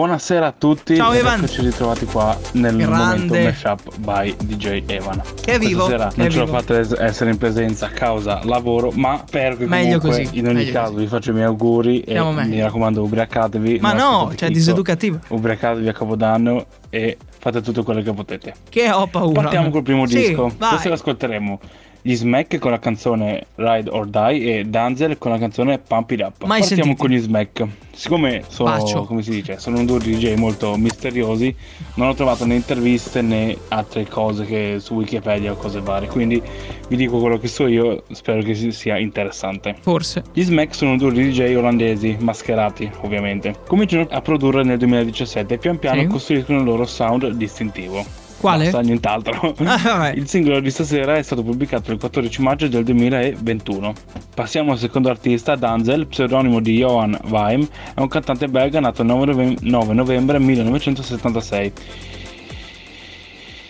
Buonasera 0.01 0.49
a 0.49 0.53
tutti. 0.53 0.95
Ciao, 0.95 1.13
Evan. 1.13 1.39
Eccoci 1.39 1.63
ritrovati 1.63 2.05
qua 2.05 2.39
nel 2.53 2.77
Grande. 2.77 2.97
momento 3.25 3.35
mashup 3.35 3.97
by 3.97 4.37
DJ 4.45 4.83
Evan. 4.89 5.23
Che 5.41 5.53
è 5.55 5.59
vivo, 5.59 5.87
Questa 5.87 5.97
sera 5.97 6.09
che 6.11 6.17
non 6.19 6.27
è 6.27 6.31
ce 6.31 6.39
l'ho 6.41 6.47
fatta 6.49 6.79
es- 6.79 6.95
essere 6.99 7.31
in 7.31 7.39
presenza 7.39 7.87
a 7.87 7.89
causa 7.89 8.41
lavoro, 8.45 8.91
ma 8.93 9.25
che 9.25 9.57
Meglio 9.61 9.99
comunque 9.99 10.25
così, 10.25 10.39
in 10.39 10.49
ogni 10.49 10.55
meglio 10.57 10.73
caso 10.73 10.93
così. 10.93 11.05
vi 11.05 11.09
faccio 11.09 11.31
i 11.31 11.33
miei 11.33 11.47
auguri 11.47 12.05
Siamo 12.07 12.31
e 12.31 12.35
meglio. 12.35 12.55
mi 12.57 12.61
raccomando 12.61 13.03
ubriacatevi. 13.05 13.79
Ma 13.81 13.95
no, 13.95 14.33
cioè 14.37 14.51
diseducativo. 14.51 15.19
Ubriacatevi 15.29 15.89
a 15.89 15.93
Capodanno 15.95 16.67
e 16.91 17.17
fate 17.39 17.63
tutto 17.63 17.83
quello 17.83 18.03
che 18.03 18.13
potete. 18.13 18.53
Che 18.69 18.91
ho 18.91 19.07
paura. 19.07 19.41
Partiamo 19.45 19.71
col 19.71 19.83
primo 19.83 20.07
Sì, 20.07 20.19
disco. 20.19 20.53
vai. 20.59 20.73
Stasera 20.73 20.93
ascolteremo 20.93 21.59
gli 22.07 22.15
Smack 22.15 22.59
con 22.59 22.71
la 22.71 22.79
canzone 22.79 23.47
Ride 23.57 23.91
or 23.91 24.07
Die 24.07 24.59
e 24.61 24.65
Danzel 24.65 25.19
con 25.19 25.33
la 25.33 25.39
canzone 25.39 25.79
Pump 25.81 26.09
It 26.13 26.21
Up. 26.21 26.45
Mai 26.45 26.61
Partiamo 26.61 26.83
sentiti. 26.85 26.97
con 26.97 27.11
gli 27.11 27.19
Smack. 27.19 27.67
Siccome 27.93 28.45
sono, 28.47 29.21
si 29.23 29.31
dice, 29.31 29.59
sono 29.59 29.85
di 29.85 29.99
DJ 29.99 30.35
molto 30.37 30.77
misteriosi, 30.77 31.53
non 31.95 32.07
ho 32.09 32.15
trovato 32.15 32.45
né 32.47 32.55
interviste 32.55 33.23
né 33.23 33.57
altre 33.69 34.07
cose 34.07 34.45
che 34.45 34.77
su 34.79 34.95
Wikipedia 34.95 35.51
o 35.51 35.57
cose 35.57 35.81
varie, 35.81 36.07
quindi 36.07 36.41
vi 36.89 36.95
dico 36.97 37.19
quello 37.19 37.39
che 37.39 37.49
so 37.49 37.67
io, 37.67 38.05
spero 38.13 38.41
che 38.43 38.55
si- 38.55 38.71
sia 38.71 38.99
interessante. 38.99 39.75
Forse. 39.81 40.23
Gli 40.33 40.43
Smack 40.43 40.77
sono 40.77 40.97
di 40.97 41.11
DJ 41.31 41.55
olandesi, 41.57 42.17
mascherati 42.21 42.89
ovviamente. 43.01 43.57
Cominciano 43.67 44.07
a 44.11 44.21
produrre 44.21 44.63
nel 44.63 44.79
2017 44.79 45.55
e 45.55 45.59
pian 45.59 45.79
piano 45.81 46.03
Sì. 46.03 46.07
costruiscono 46.07 46.59
il 46.59 46.65
loro 46.67 46.85
sound 46.85 47.31
distintivo. 47.31 48.05
Quale? 48.39 48.65
Basta, 48.65 48.81
nient'altro. 48.81 49.55
Ah, 49.67 50.11
il 50.11 50.29
singolo 50.29 50.61
di 50.61 50.71
stasera 50.71 51.17
è 51.17 51.23
stato 51.23 51.43
pubblicato 51.43 51.91
il 51.93 51.99
14 51.99 52.43
maggio 52.43 52.69
del 52.69 52.85
2021. 52.85 53.93
Passiamo 54.35 54.73
al 54.73 54.79
secondo 54.79 55.09
artista, 55.09 55.55
Danzel, 55.57 56.07
pseudonimo 56.07 56.61
di 56.61 56.77
Johan 56.77 57.19
Weim, 57.29 57.67
è 57.95 58.01
un 58.01 58.09
cantante 58.09 58.49
belga 58.49 58.81
nato 58.81 59.03
il 59.03 59.09
9 59.09 59.25
novem- 59.27 59.57
9 59.61 59.95
novembre 59.95 60.39
1976. 60.39 61.73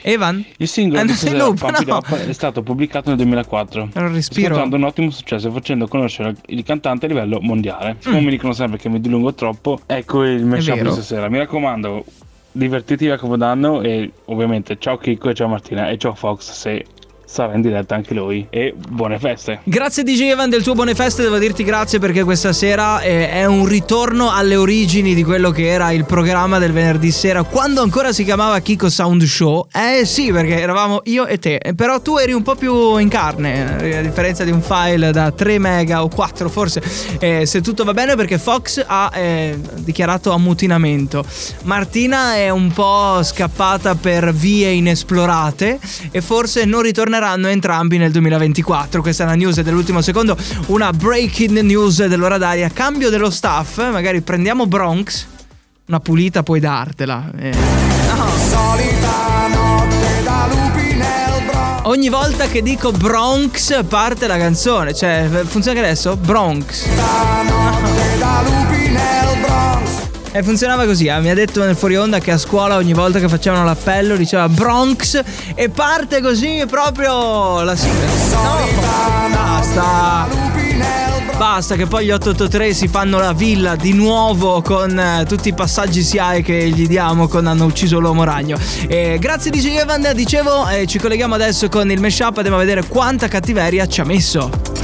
Evan? 0.03 0.45
Il 0.59 0.69
singolo 0.69 1.01
Eh, 1.01 1.05
di 1.07 1.13
stasera, 1.15 1.39
loop, 1.39 1.59
Pump 1.59 1.85
no. 1.85 1.97
Up, 1.97 2.15
è 2.15 2.33
stato 2.33 2.63
pubblicato 2.63 3.09
nel 3.09 3.17
2004. 3.19 3.89
Era 3.93 4.07
un 4.63 4.83
ottimo 4.85 5.11
successo 5.11 5.49
e 5.49 5.51
facendo 5.51 5.89
conoscere 5.89 6.35
il 6.47 6.63
cantante 6.63 7.07
a 7.07 7.09
livello 7.09 7.41
mondiale. 7.41 7.97
Siccome 7.99 8.21
mi 8.21 8.31
dicono 8.31 8.53
sempre 8.53 8.79
che 8.79 8.89
mi 8.89 9.01
dilungo 9.01 9.35
troppo, 9.35 9.81
ecco 9.87 10.23
il 10.25 10.45
mashup 10.45 10.77
Mm. 10.81 10.85
di 10.85 10.91
stasera. 10.93 11.29
Mi 11.29 11.39
raccomando, 11.39 12.05
divertitevi 12.57 13.11
a 13.11 13.19
Capodanno 13.19 13.83
e 13.83 14.11
ovviamente 14.27 14.79
ciao 14.79 14.97
Chicco 14.97 15.29
e 15.29 15.35
ciao 15.35 15.49
Martina 15.49 15.91
e 15.91 15.99
ciao 15.99 16.15
Fox 16.15 16.53
se 16.53 16.87
sarà 17.27 17.55
in 17.55 17.61
diretta 17.61 17.97
anche 17.97 18.15
lui 18.15 18.47
e 18.51 18.73
buone 18.89 19.19
feste. 19.19 19.61
Grazie 19.65 20.05
DJ 20.05 20.31
Evan 20.31 20.49
del 20.49 20.63
tuo 20.63 20.75
Buone 20.75 20.95
Feste, 20.95 21.23
devo 21.23 21.39
dirti 21.39 21.65
grazie 21.65 21.99
perché 21.99 22.23
questa 22.23 22.53
sera 22.53 23.01
eh, 23.01 23.29
è 23.31 23.45
un 23.45 23.67
ritorno 23.67 24.31
alle 24.31 24.55
origini 24.55 25.13
di 25.13 25.25
quello 25.25 25.51
che 25.51 25.67
era 25.67 25.91
il 25.91 26.05
programma 26.05 26.59
del 26.59 26.73
venerdì 26.73 27.11
sera 27.11 27.43
quando 27.43 27.83
ancora 27.83 28.13
si 28.13 28.23
chiamava 28.25 28.61
Kiko 28.61 28.89
Sound 28.89 29.25
Show. 29.25 29.67
Eh 29.73 30.05
sì, 30.07 30.31
perché 30.31 30.61
eravamo 30.61 31.01
io 31.05 31.27
e 31.27 31.39
te, 31.39 31.61
però 31.75 32.01
tu 32.01 32.17
eri 32.17 32.33
un 32.33 32.43
po' 32.43 32.55
più 32.55 32.97
in 32.99 33.09
carne, 33.09 33.81
eh, 33.83 33.97
a 33.97 34.03
differenza 34.03 34.45
di 34.45 34.53
un 34.53 34.63
file 34.63 35.11
da 35.11 35.33
3 35.33 35.59
mega 35.59 36.05
o 36.05 36.09
4 36.09 36.49
forse, 36.49 36.81
eh, 37.19 37.45
se 37.45 37.61
tutto 37.61 37.83
va 37.83 37.93
bene 37.93 38.15
perché 38.15 38.39
Fox 38.39 38.83
ha 38.87 39.11
eh, 39.13 39.59
dichiarato 39.79 40.31
ammutinamento. 40.31 41.25
Martina 41.65 42.37
è 42.37 42.51
un 42.51 42.71
po' 42.73 43.21
scappata 43.25 43.97
per 43.97 44.33
vie 44.33 44.71
inesplorate 44.71 45.81
e 46.13 46.21
forse 46.21 46.65
non 46.65 46.83
ritorneranno 47.17 47.49
entrambi 47.49 47.99
nel 47.99 48.11
2024. 48.13 49.01
Questa 49.01 49.25
è 49.25 49.27
la 49.27 49.35
news 49.35 49.61
dell'ultimo 49.61 50.01
secondo, 50.01 50.37
una 50.67 50.93
breaking 50.93 51.61
news 51.61 52.05
dell'ora 52.07 52.39
d'aria. 52.39 52.69
Cambio 52.69 53.11
dello 53.11 53.31
staff, 53.31 53.79
magari 53.91 54.21
prendiamo 54.21 54.67
Bronx. 54.67 55.27
Una 55.87 56.01
pulita 56.01 56.43
puoi 56.43 56.61
dartela. 56.61 57.31
eh. 57.39 57.51
Da 57.51 58.15
Bronx 58.15 58.55
Ogni 61.85 62.09
volta 62.09 62.47
che 62.49 62.63
dico 62.63 62.91
Bronx 62.91 63.85
parte 63.87 64.27
la 64.27 64.37
canzone. 64.37 64.93
Cioè, 64.93 65.29
funziona 65.45 65.79
anche 65.79 65.91
adesso? 65.91 66.17
Bronx. 66.17 66.85
notte 67.45 68.19
da 68.19 68.43
lupi 68.45 68.86
E 70.37 70.43
funzionava 70.43 70.85
così, 70.85 71.07
eh. 71.07 71.19
mi 71.21 71.31
ha 71.31 71.35
detto 71.35 71.65
nel 71.65 71.75
fuori 71.75 71.97
onda 71.97 72.19
che 72.19 72.31
a 72.31 72.37
scuola 72.37 72.77
ogni 72.77 72.93
volta 72.93 73.19
che 73.19 73.27
facevano 73.27 73.65
l'appello 73.65 74.19
diceva 74.19 74.47
Bronx 74.51 75.19
e 75.55 75.71
parte 75.71 76.21
così 76.21 76.63
proprio 76.69 77.63
la 77.63 77.75
sigla. 77.75 78.05
No, 78.35 79.31
basta. 79.31 80.29
Basta 81.39 81.77
che 81.77 81.87
poi 81.87 82.05
gli 82.05 82.11
883 82.11 82.75
si 82.75 82.87
fanno 82.87 83.19
la 83.19 83.33
villa 83.33 83.77
di 83.77 83.95
nuovo 83.95 84.61
con 84.61 84.99
eh, 84.99 85.25
tutti 85.27 85.49
i 85.49 85.55
passaggi 85.55 86.03
SIAE 86.03 86.43
che 86.43 86.69
gli 86.69 86.87
diamo 86.87 87.29
con 87.29 87.47
hanno 87.47 87.65
ucciso 87.65 87.99
l'uomo 87.99 88.25
ragno. 88.25 88.59
E 88.89 89.17
grazie 89.19 89.51
DJ 89.51 89.79
Evan, 89.79 90.07
dicevo, 90.15 90.69
eh, 90.69 90.85
ci 90.87 90.99
colleghiamo 90.99 91.35
adesso 91.35 91.71
con 91.71 91.91
il 91.91 91.99
mashup 91.99 92.37
andiamo 92.37 92.57
a 92.59 92.61
vedere 92.61 92.87
quanta 92.87 93.27
cattiveria 93.27 93.87
ci 93.87 94.03
ha 94.03 94.05
messo. 94.05 94.76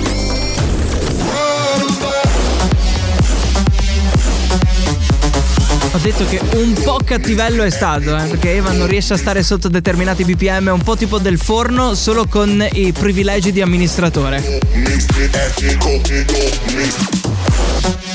Ho 5.95 5.99
detto 5.99 6.25
che 6.27 6.41
un 6.55 6.73
po' 6.73 6.99
cattivello 7.05 7.63
è 7.63 7.71
stato, 7.71 8.17
eh, 8.17 8.27
perché 8.27 8.55
Evan 8.55 8.79
non 8.79 8.87
riesce 8.87 9.13
a 9.13 9.17
stare 9.19 9.43
sotto 9.43 9.69
determinati 9.69 10.25
BPM, 10.25 10.69
è 10.69 10.73
un 10.73 10.83
po' 10.83 10.97
tipo 10.97 11.19
del 11.19 11.39
forno, 11.39 11.95
solo 11.95 12.27
con 12.27 12.67
i 12.73 12.93
privilegi 12.93 13.53
di 13.53 13.61
amministratore. 13.61 14.61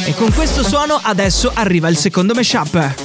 E 0.05 0.15
con 0.15 0.33
questo 0.33 0.63
suono 0.63 0.99
adesso 1.01 1.51
arriva 1.53 1.87
il 1.87 1.97
secondo 1.97 2.33
mashup. 2.33 2.95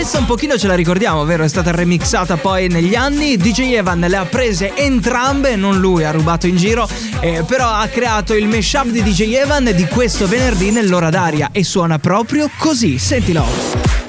Questa 0.00 0.18
un 0.18 0.24
pochino 0.24 0.56
ce 0.56 0.66
la 0.66 0.74
ricordiamo, 0.74 1.26
vero? 1.26 1.44
È 1.44 1.48
stata 1.48 1.72
remixata 1.72 2.38
poi 2.38 2.68
negli 2.68 2.94
anni. 2.94 3.36
DJ 3.36 3.74
Evan 3.74 4.00
le 4.00 4.16
ha 4.16 4.24
prese 4.24 4.74
entrambe, 4.74 5.56
non 5.56 5.78
lui, 5.78 6.04
ha 6.04 6.10
rubato 6.10 6.46
in 6.46 6.56
giro, 6.56 6.88
eh, 7.20 7.44
però 7.46 7.68
ha 7.68 7.86
creato 7.88 8.32
il 8.32 8.48
mashup 8.48 8.86
di 8.86 9.02
DJ 9.02 9.34
Evan 9.34 9.70
di 9.74 9.84
questo 9.84 10.26
venerdì 10.26 10.70
nell'ora 10.70 11.10
d'aria 11.10 11.50
e 11.52 11.64
suona 11.64 11.98
proprio 11.98 12.48
così. 12.56 12.96
Sentilo. 12.96 13.99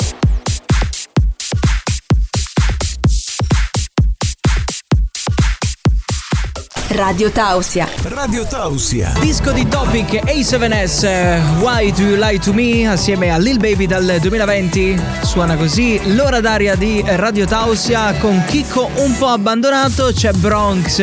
Radio 6.91 7.31
Tausia. 7.31 7.87
Radio 8.03 8.45
Tausia. 8.45 9.13
Disco 9.19 9.51
di 9.51 9.67
Topic 9.67 10.23
A7S 10.25 11.05
eh, 11.05 11.41
Why 11.59 11.91
Do 11.93 12.01
You 12.01 12.15
Lie 12.15 12.39
To 12.39 12.51
Me 12.53 12.87
assieme 12.87 13.29
a 13.31 13.37
Lil 13.37 13.57
Baby 13.59 13.85
dal 13.85 14.17
2020 14.19 14.99
suona 15.21 15.55
così 15.55 15.99
l'ora 16.15 16.41
d'aria 16.41 16.75
di 16.75 17.01
Radio 17.05 17.45
Tausia 17.45 18.13
con 18.15 18.43
Chicco 18.45 18.89
un 18.95 19.17
po' 19.17 19.27
abbandonato 19.27 20.11
c'è 20.13 20.31
Bronx 20.33 20.99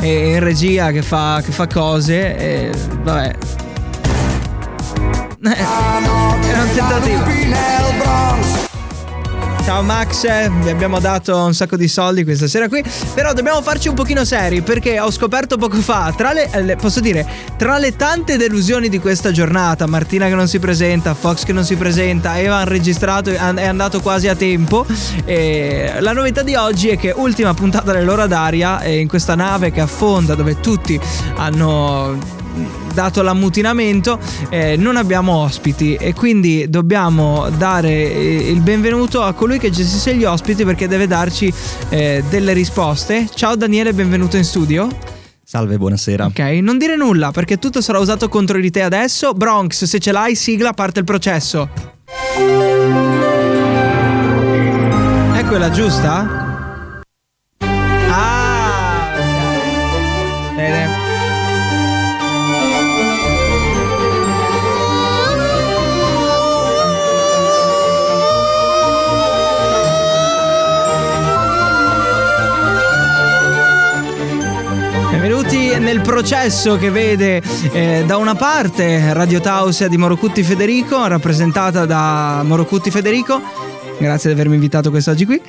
eh, 0.00 0.32
in 0.34 0.40
regia 0.40 0.90
che 0.90 1.02
fa, 1.02 1.42
che 1.44 1.52
fa 1.52 1.66
cose 1.66 2.36
e 2.36 2.70
vabbè 3.02 3.36
Eh, 5.44 5.56
era 6.48 6.62
un 6.62 6.72
tentativo 6.74 7.24
Ciao 9.66 9.82
Max, 9.82 10.22
vi 10.60 10.70
abbiamo 10.70 11.00
dato 11.00 11.36
un 11.36 11.52
sacco 11.52 11.76
di 11.76 11.88
soldi 11.88 12.22
questa 12.22 12.46
sera 12.46 12.68
qui, 12.68 12.84
però 13.14 13.32
dobbiamo 13.32 13.60
farci 13.62 13.88
un 13.88 13.94
pochino 13.96 14.24
seri 14.24 14.62
perché 14.62 15.00
ho 15.00 15.10
scoperto 15.10 15.56
poco 15.56 15.78
fa, 15.78 16.14
tra 16.16 16.32
le, 16.32 16.48
le- 16.62 16.76
posso 16.76 17.00
dire, 17.00 17.26
tra 17.58 17.76
le 17.76 17.96
tante 17.96 18.36
delusioni 18.36 18.88
di 18.88 19.00
questa 19.00 19.32
giornata, 19.32 19.84
Martina 19.86 20.28
che 20.28 20.36
non 20.36 20.46
si 20.46 20.60
presenta, 20.60 21.14
Fox 21.14 21.42
che 21.42 21.52
non 21.52 21.64
si 21.64 21.74
presenta, 21.74 22.38
Eva 22.38 22.58
ha 22.58 22.64
registrato 22.64 23.30
è 23.30 23.66
andato 23.66 24.00
quasi 24.00 24.28
a 24.28 24.36
tempo, 24.36 24.86
la 25.26 26.12
novità 26.12 26.44
di 26.44 26.54
oggi 26.54 26.90
è 26.90 26.96
che 26.96 27.12
ultima 27.14 27.52
puntata 27.52 27.90
dell'ora 27.90 28.28
d'aria 28.28 28.84
in 28.84 29.08
questa 29.08 29.34
nave 29.34 29.72
che 29.72 29.80
affonda 29.80 30.36
dove 30.36 30.60
tutti 30.60 30.98
hanno 31.34 32.16
dato 32.96 33.20
l'ammutinamento 33.20 34.18
eh, 34.48 34.76
non 34.78 34.96
abbiamo 34.96 35.34
ospiti 35.34 35.96
e 35.96 36.14
quindi 36.14 36.64
dobbiamo 36.70 37.50
dare 37.50 37.90
eh, 37.90 38.50
il 38.50 38.62
benvenuto 38.62 39.20
a 39.20 39.34
colui 39.34 39.58
che 39.58 39.68
gestisce 39.68 40.16
gli 40.16 40.24
ospiti 40.24 40.64
perché 40.64 40.88
deve 40.88 41.06
darci 41.06 41.52
eh, 41.90 42.24
delle 42.30 42.54
risposte. 42.54 43.28
Ciao 43.34 43.54
Daniele, 43.54 43.92
benvenuto 43.92 44.38
in 44.38 44.44
studio. 44.44 44.88
Salve, 45.44 45.76
buonasera. 45.76 46.24
Ok, 46.24 46.38
non 46.62 46.78
dire 46.78 46.96
nulla 46.96 47.32
perché 47.32 47.58
tutto 47.58 47.82
sarà 47.82 47.98
usato 47.98 48.30
contro 48.30 48.58
di 48.58 48.70
te 48.70 48.80
adesso. 48.80 49.34
Bronx, 49.34 49.84
se 49.84 49.98
ce 49.98 50.10
l'hai, 50.10 50.34
sigla, 50.34 50.72
parte 50.72 51.00
il 51.00 51.04
processo. 51.04 51.68
È 55.34 55.44
quella 55.44 55.70
giusta? 55.70 56.45
Processo 76.06 76.76
che 76.76 76.90
vede 76.90 77.42
eh, 77.72 78.04
da 78.06 78.16
una 78.16 78.36
parte 78.36 79.12
Radio 79.12 79.40
Tausia 79.40 79.88
di 79.88 79.96
Morocutti 79.96 80.44
Federico, 80.44 81.04
rappresentata 81.08 81.84
da 81.84 82.42
Morocutti 82.44 82.92
Federico. 82.92 83.42
Grazie 83.98 84.30
di 84.30 84.36
avermi 84.36 84.54
invitato 84.54 84.90
quest'oggi 84.90 85.26
qui. 85.26 85.42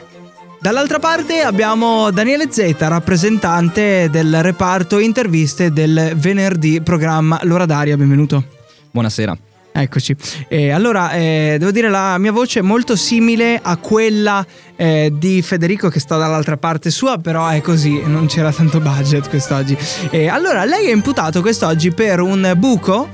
Dall'altra 0.59 0.97
parte 0.97 1.41
abbiamo 1.41 2.09
Daniele 2.09 2.51
Zeta, 2.51 2.87
rappresentante 2.87 4.09
del 4.09 4.41
reparto 4.41 4.97
interviste 4.97 5.71
del 5.71 6.13
venerdì 6.15 6.81
programma 6.81 7.39
L'ora 7.43 7.67
d'aria. 7.67 7.95
Benvenuto. 7.95 8.43
Buonasera. 8.89 9.46
Eccoci. 9.79 10.15
E 10.47 10.71
allora, 10.71 11.11
eh, 11.11 11.57
devo 11.59 11.69
dire, 11.69 11.87
la 11.87 12.17
mia 12.17 12.31
voce 12.31 12.59
è 12.59 12.61
molto 12.63 12.95
simile 12.95 13.59
a 13.61 13.77
quella 13.77 14.43
eh, 14.75 15.13
di 15.13 15.43
Federico 15.43 15.87
che 15.89 15.99
sta 15.99 16.17
dall'altra 16.17 16.57
parte 16.57 16.89
sua, 16.89 17.19
però 17.19 17.47
è 17.47 17.61
così, 17.61 18.01
non 18.03 18.25
c'era 18.25 18.51
tanto 18.51 18.79
budget 18.79 19.29
quest'oggi. 19.29 19.77
E 20.09 20.29
allora, 20.29 20.65
lei 20.65 20.87
è 20.87 20.91
imputato 20.91 21.41
quest'oggi 21.41 21.91
per 21.91 22.21
un 22.21 22.53
buco 22.57 23.07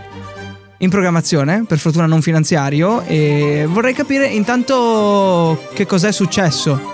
in 0.77 0.89
programmazione, 0.89 1.65
per 1.67 1.79
fortuna 1.79 2.05
non 2.05 2.21
finanziario, 2.21 3.01
e 3.01 3.65
vorrei 3.67 3.93
capire 3.93 4.27
intanto 4.27 5.67
che 5.73 5.85
cos'è 5.85 6.13
successo. 6.13 6.92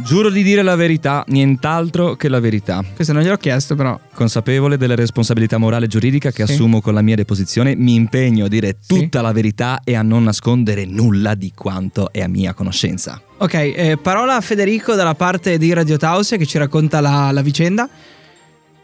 Giuro 0.00 0.30
di 0.30 0.42
dire 0.44 0.62
la 0.62 0.76
verità, 0.76 1.24
nient'altro 1.26 2.14
che 2.14 2.28
la 2.28 2.38
verità. 2.38 2.82
Questo 2.94 3.12
non 3.12 3.22
gliel'ho 3.22 3.36
chiesto, 3.36 3.74
però. 3.74 3.98
Consapevole 4.14 4.76
della 4.76 4.94
responsabilità 4.94 5.58
morale 5.58 5.86
e 5.86 5.88
giuridica 5.88 6.30
che 6.30 6.46
Sì. 6.46 6.52
assumo 6.52 6.80
con 6.80 6.94
la 6.94 7.02
mia 7.02 7.16
deposizione, 7.16 7.74
mi 7.74 7.94
impegno 7.94 8.44
a 8.44 8.48
dire 8.48 8.76
Sì. 8.80 8.94
tutta 9.00 9.20
la 9.20 9.32
verità 9.32 9.80
e 9.84 9.96
a 9.96 10.02
non 10.02 10.22
nascondere 10.22 10.84
nulla 10.86 11.34
di 11.34 11.52
quanto 11.54 12.12
è 12.12 12.22
a 12.22 12.28
mia 12.28 12.54
conoscenza. 12.54 13.20
Ok, 13.38 13.54
eh, 13.54 13.98
parola 14.00 14.36
a 14.36 14.40
Federico 14.40 14.94
dalla 14.94 15.14
parte 15.14 15.58
di 15.58 15.72
Radio 15.72 15.96
Tausia 15.96 16.36
che 16.36 16.46
ci 16.46 16.58
racconta 16.58 17.00
la, 17.00 17.30
la 17.32 17.42
vicenda. 17.42 17.88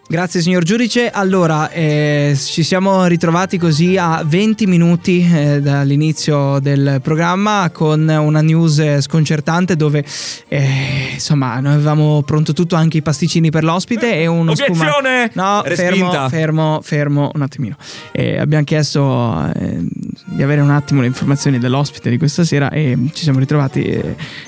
Grazie 0.07 0.43
signor 0.43 0.65
giudice. 0.65 1.09
Allora, 1.11 1.71
eh, 1.71 2.37
ci 2.39 2.63
siamo 2.63 3.07
ritrovati 3.07 3.57
così 3.57 3.97
a 3.97 4.23
20 4.23 4.67
minuti 4.67 5.27
eh, 5.27 5.63
dall'inizio 5.63 6.59
del 6.59 7.01
programma 7.03 7.71
con 7.73 8.07
una 8.07 8.43
news 8.43 8.79
eh, 8.81 9.01
sconcertante 9.01 9.77
dove 9.77 10.05
eh, 10.49 11.13
insomma 11.15 11.59
noi 11.61 11.73
avevamo 11.73 12.23
pronto 12.23 12.53
tutto, 12.53 12.77
anche 12.77 12.99
i 12.99 13.03
pasticcini 13.03 13.49
per 13.49 13.65
l'ospite 13.65 14.15
e 14.15 14.27
uno 14.27 14.53
Obiezione! 14.53 15.31
No, 15.33 15.63
fermo, 15.65 15.89
Respinta. 15.89 16.29
fermo, 16.29 16.81
fermo 16.83 17.31
un 17.35 17.41
attimino. 17.41 17.77
Eh, 18.13 18.39
abbiamo 18.39 18.65
chiesto 18.65 19.51
eh, 19.55 19.79
di 20.27 20.43
avere 20.43 20.61
un 20.61 20.71
attimo 20.71 21.01
le 21.01 21.07
informazioni 21.07 21.59
dell'ospite 21.59 22.11
di 22.11 22.19
questa 22.19 22.45
sera 22.45 22.69
e 22.69 22.95
ci 23.15 23.23
siamo 23.23 23.39
ritrovati 23.39 24.03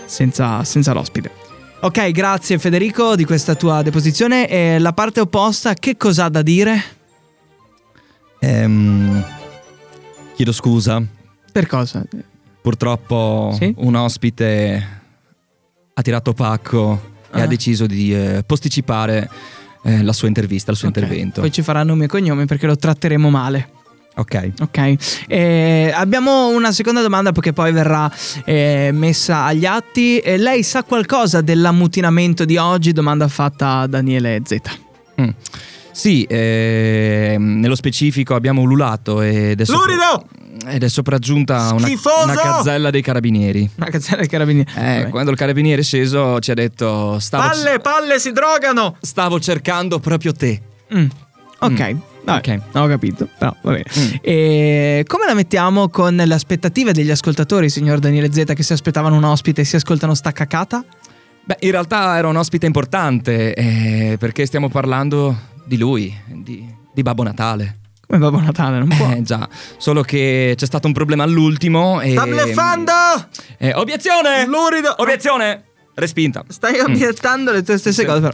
senza, 0.04 0.62
senza 0.64 0.92
l'ospite. 0.92 1.45
Ok, 1.86 2.10
grazie 2.10 2.58
Federico 2.58 3.14
di 3.14 3.24
questa 3.24 3.54
tua 3.54 3.80
deposizione. 3.82 4.48
E 4.48 4.80
la 4.80 4.92
parte 4.92 5.20
opposta, 5.20 5.72
che 5.74 5.96
cosa 5.96 6.24
ha 6.24 6.28
da 6.28 6.42
dire? 6.42 6.82
Ehm, 8.40 9.24
chiedo 10.34 10.50
scusa, 10.50 11.00
Per 11.52 11.66
cosa? 11.68 12.04
purtroppo 12.60 13.54
Sì? 13.56 13.72
un 13.78 13.94
ospite 13.94 14.88
ha 15.94 16.02
tirato 16.02 16.32
pacco 16.32 17.00
e 17.32 17.40
Ah. 17.40 17.44
ha 17.44 17.46
deciso 17.46 17.86
di 17.86 18.12
eh, 18.12 18.42
posticipare 18.44 19.30
eh, 19.84 20.02
la 20.02 20.12
sua 20.12 20.26
intervista, 20.26 20.72
il 20.72 20.76
suo 20.76 20.88
Ok, 20.88 20.96
intervento. 20.96 21.40
Poi 21.40 21.52
ci 21.52 21.62
farà 21.62 21.84
nome 21.84 22.06
e 22.06 22.08
cognome 22.08 22.46
perché 22.46 22.66
lo 22.66 22.74
tratteremo 22.76 23.30
male. 23.30 23.68
Ok. 24.18 24.50
Ok, 24.60 24.96
Eh, 25.28 25.92
abbiamo 25.94 26.48
una 26.48 26.72
seconda 26.72 27.02
domanda 27.02 27.32
perché 27.32 27.52
poi 27.52 27.70
verrà 27.72 28.10
eh, 28.44 28.90
messa 28.92 29.44
agli 29.44 29.66
atti. 29.66 30.18
Eh, 30.18 30.38
lei 30.38 30.62
sa 30.62 30.82
qualcosa 30.84 31.42
dell'ammutinamento 31.42 32.44
di 32.46 32.56
oggi? 32.56 32.92
Domanda 32.92 33.28
fatta 33.28 33.80
a 33.80 33.86
Daniele 33.86 34.40
Z. 34.44 34.56
Mm. 35.20 35.28
Sì, 35.92 36.26
ehm, 36.28 37.58
nello 37.60 37.74
specifico 37.74 38.34
abbiamo 38.34 38.60
ululato 38.62 39.20
ed 39.22 39.60
è, 39.60 39.64
sopra- 39.64 40.22
ed 40.68 40.82
è 40.82 40.88
sopraggiunta 40.88 41.72
una, 41.72 41.88
una 42.24 42.34
cazzella 42.34 42.90
dei 42.90 43.02
carabinieri. 43.02 43.70
Una 43.76 43.88
cazzella 43.88 44.18
dei 44.18 44.28
carabinieri. 44.28 44.70
Eh, 44.76 45.06
quando 45.10 45.30
il 45.30 45.36
carabiniere 45.36 45.80
è 45.80 45.84
sceso 45.84 46.38
ci 46.40 46.50
ha 46.50 46.54
detto 46.54 47.18
stavo, 47.18 47.48
palle 47.82 48.18
si 48.18 48.32
drogano! 48.32 48.96
stavo 49.00 49.40
cercando 49.40 49.98
proprio 49.98 50.32
te. 50.32 50.60
Mm, 50.94 51.06
Ok, 51.60 51.80
Mm. 51.94 51.98
Vabbè, 52.26 52.52
Ok. 52.54 52.76
ho 52.76 52.86
capito. 52.86 53.28
Però, 53.38 53.54
va 53.62 53.70
bene. 53.70 53.84
Mm. 53.98 54.14
E 54.20 55.04
come 55.06 55.26
la 55.26 55.34
mettiamo 55.34 55.88
con 55.88 56.14
le 56.16 56.34
aspettative 56.34 56.92
degli 56.92 57.10
ascoltatori, 57.10 57.70
signor 57.70 57.98
Daniele 57.98 58.32
Z, 58.32 58.52
che 58.54 58.62
si 58.62 58.72
aspettavano 58.72 59.16
un 59.16 59.24
ospite 59.24 59.62
e 59.62 59.64
si 59.64 59.76
ascoltano 59.76 60.14
sta 60.14 60.32
cacata? 60.32 60.84
Beh, 61.44 61.58
in 61.60 61.70
realtà 61.70 62.16
era 62.16 62.26
un 62.28 62.36
ospite 62.36 62.66
importante 62.66 63.54
eh, 63.54 64.16
perché 64.18 64.44
stiamo 64.46 64.68
parlando 64.68 65.36
di 65.64 65.78
lui, 65.78 66.14
di, 66.26 66.66
di 66.92 67.02
Babbo 67.02 67.22
Natale. 67.22 67.78
Come 68.06 68.18
Babbo 68.20 68.40
Natale, 68.40 68.78
non 68.78 68.88
può. 68.88 69.10
Eh 69.10 69.22
già, 69.22 69.48
solo 69.78 70.02
che 70.02 70.54
c'è 70.56 70.66
stato 70.66 70.86
un 70.86 70.92
problema 70.92 71.22
all'ultimo 71.24 72.00
e... 72.00 72.12
Sta 72.12 72.24
bleffando! 72.24 72.92
Eh, 73.58 73.72
obiezione! 73.74 74.46
Lurido! 74.46 74.94
Obiezione! 74.98 75.62
Respinta. 75.98 76.44
Stai 76.48 76.78
obiettando 76.80 77.52
le 77.52 77.62
tue 77.62 77.78
stesse 77.78 78.02
Sì. 78.02 78.06
cose. 78.06 78.20
però- 78.20 78.32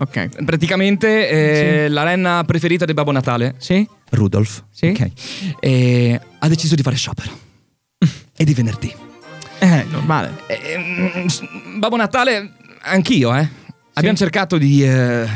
ok. 0.00 0.42
Praticamente 0.44 1.28
eh, 1.84 1.88
la 1.88 2.02
renna 2.02 2.42
preferita 2.44 2.84
di 2.86 2.94
Babbo 2.94 3.12
Natale, 3.12 3.54
Sì? 3.58 3.86
Rudolf, 4.10 4.64
Sì. 4.70 4.86
ok, 4.86 5.10
eh, 5.60 6.20
ha 6.38 6.48
deciso 6.48 6.74
di 6.74 6.82
fare 6.82 6.96
sciopero. 6.96 7.30
e 8.36 8.44
di 8.44 8.54
venerdì. 8.54 8.92
Eh, 9.58 9.84
normale. 9.90 10.32
Eh, 10.46 10.76
mm, 10.78 11.78
Babbo 11.78 11.96
Natale, 11.96 12.54
anch'io, 12.82 13.34
eh. 13.36 13.46
Abbiamo 13.94 14.16
cercato 14.16 14.56
di, 14.56 14.82
eh, 14.82 15.28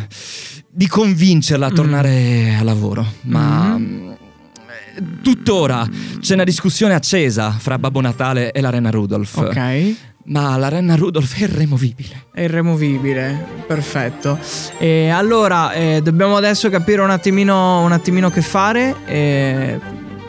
di 0.70 0.86
convincerla 0.88 1.66
a 1.66 1.70
tornare 1.70 2.56
a 2.58 2.62
lavoro, 2.64 3.06
ma 3.24 3.76
mm, 3.78 4.12
tuttora 5.22 5.86
c'è 6.20 6.34
una 6.34 6.44
discussione 6.44 6.94
accesa 6.94 7.50
fra 7.52 7.78
Babbo 7.78 8.00
Natale 8.00 8.50
e 8.52 8.60
la 8.62 8.70
renna 8.70 8.90
Rudolf. 8.90 9.36
Ok. 9.36 9.94
Ma 10.28 10.56
la 10.56 10.68
renna 10.68 10.96
Rudolf 10.96 11.38
è 11.38 11.42
irremovibile. 11.42 12.24
È 12.32 12.42
irremovibile, 12.42 13.44
perfetto. 13.66 14.38
E 14.78 15.08
allora 15.08 15.72
eh, 15.72 16.00
dobbiamo 16.02 16.36
adesso 16.36 16.68
capire 16.68 17.00
un 17.02 17.10
attimino, 17.10 17.82
un 17.82 17.92
attimino 17.92 18.30
che 18.30 18.42
fare. 18.42 18.94
eh, 19.06 19.78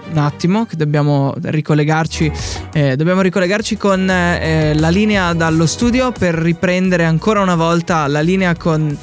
un 0.09 0.17
attimo, 0.17 0.65
che 0.65 0.75
dobbiamo 0.75 1.33
ricollegarci. 1.41 2.31
eh, 2.73 2.95
dobbiamo 2.95 3.21
ricollegarci 3.21 3.75
con 3.77 4.09
eh, 4.09 4.73
la 4.75 4.89
linea 4.89 5.33
dallo 5.33 5.65
studio 5.65 6.11
per 6.11 6.33
riprendere 6.33 7.03
ancora 7.03 7.41
una 7.41 7.55
volta 7.55 8.07
la 8.07 8.21
linea 8.21 8.55
con. 8.55 8.97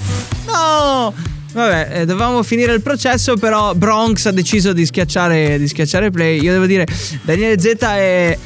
No! 0.46 1.12
Vabbè, 1.52 2.00
eh, 2.00 2.04
dovevamo 2.04 2.42
finire 2.42 2.72
il 2.72 2.80
processo, 2.80 3.36
però 3.36 3.74
Bronx 3.74 4.26
ha 4.26 4.32
deciso 4.32 4.72
di 4.72 4.84
schiacciare, 4.86 5.58
di 5.58 5.68
schiacciare 5.68 6.10
play. 6.10 6.40
Io 6.40 6.52
devo 6.52 6.66
dire, 6.66 6.86
Daniele 7.22 7.60
Z 7.60 7.76
è 7.80 8.38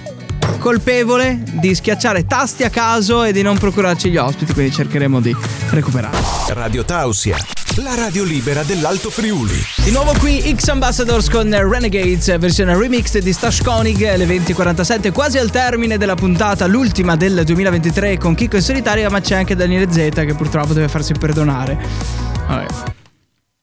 colpevole 0.58 1.42
di 1.52 1.74
schiacciare 1.74 2.26
tasti 2.26 2.64
a 2.64 2.70
caso 2.70 3.24
e 3.24 3.32
di 3.32 3.42
non 3.42 3.58
procurarci 3.58 4.10
gli 4.10 4.16
ospiti, 4.16 4.52
quindi 4.52 4.72
cercheremo 4.72 5.20
di 5.20 5.34
recuperare. 5.70 6.16
Radio 6.48 6.84
Tausia, 6.84 7.36
la 7.76 7.94
radio 7.94 8.24
libera 8.24 8.62
dell'Alto 8.62 9.10
Friuli. 9.10 9.60
Di 9.84 9.90
nuovo 9.90 10.12
qui 10.18 10.54
X 10.56 10.68
Ambassadors 10.68 11.28
con 11.28 11.50
Renegades, 11.50 12.38
versione 12.38 12.76
remix 12.76 13.18
di 13.18 13.32
Stash 13.32 13.62
Koenig, 13.62 14.02
alle 14.04 14.26
20.47, 14.26 15.12
quasi 15.12 15.38
al 15.38 15.50
termine 15.50 15.98
della 15.98 16.14
puntata, 16.14 16.66
l'ultima 16.66 17.16
del 17.16 17.42
2023 17.44 18.18
con 18.18 18.34
Chicco 18.34 18.56
in 18.56 18.62
solitaria, 18.62 19.10
ma 19.10 19.20
c'è 19.20 19.36
anche 19.36 19.54
Daniele 19.54 19.90
Z 19.92 20.24
che 20.24 20.34
purtroppo 20.34 20.72
deve 20.72 20.88
farsi 20.88 21.12
perdonare. 21.12 21.78
Vabbè. 22.46 23.06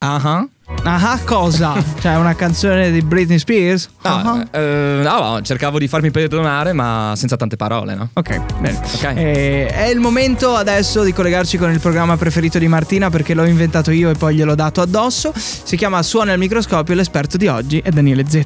Ah 0.07 0.47
Ah, 0.83 1.19
cosa? 1.25 1.73
Cioè 1.99 2.15
una 2.17 2.35
canzone 2.35 2.91
di 2.91 3.01
Britney 3.01 3.39
Spears? 3.39 3.89
Ah. 4.03 4.21
No, 4.21 4.45
eh, 4.51 5.01
no, 5.03 5.19
no, 5.19 5.41
cercavo 5.41 5.79
di 5.79 5.87
farmi 5.87 6.11
perdonare, 6.11 6.73
ma 6.73 7.13
senza 7.15 7.35
tante 7.35 7.55
parole, 7.55 7.95
no? 7.95 8.09
Ok, 8.13 8.59
bene. 8.59 8.79
Ok. 8.93 9.03
Eh, 9.15 9.65
è 9.65 9.87
il 9.87 9.99
momento 9.99 10.53
adesso 10.55 11.01
di 11.01 11.11
collegarci 11.11 11.57
con 11.57 11.71
il 11.71 11.79
programma 11.79 12.17
preferito 12.17 12.59
di 12.59 12.67
Martina 12.67 13.09
perché 13.09 13.33
l'ho 13.33 13.45
inventato 13.45 13.89
io 13.89 14.11
e 14.11 14.13
poi 14.13 14.35
gliel'ho 14.35 14.53
dato 14.53 14.81
addosso. 14.81 15.33
Si 15.35 15.75
chiama 15.75 16.03
Suona 16.03 16.33
il 16.33 16.39
microscopio 16.39 16.93
e 16.93 16.97
l'esperto 16.97 17.37
di 17.37 17.47
oggi 17.47 17.79
è 17.79 17.89
Daniele 17.89 18.25
Z. 18.27 18.43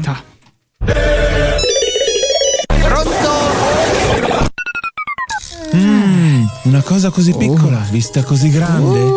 Pronto? 2.68 3.38
Una 6.64 6.82
cosa 6.84 7.10
così 7.10 7.36
piccola, 7.36 7.86
vista 7.90 8.24
così 8.24 8.50
grande. 8.50 9.08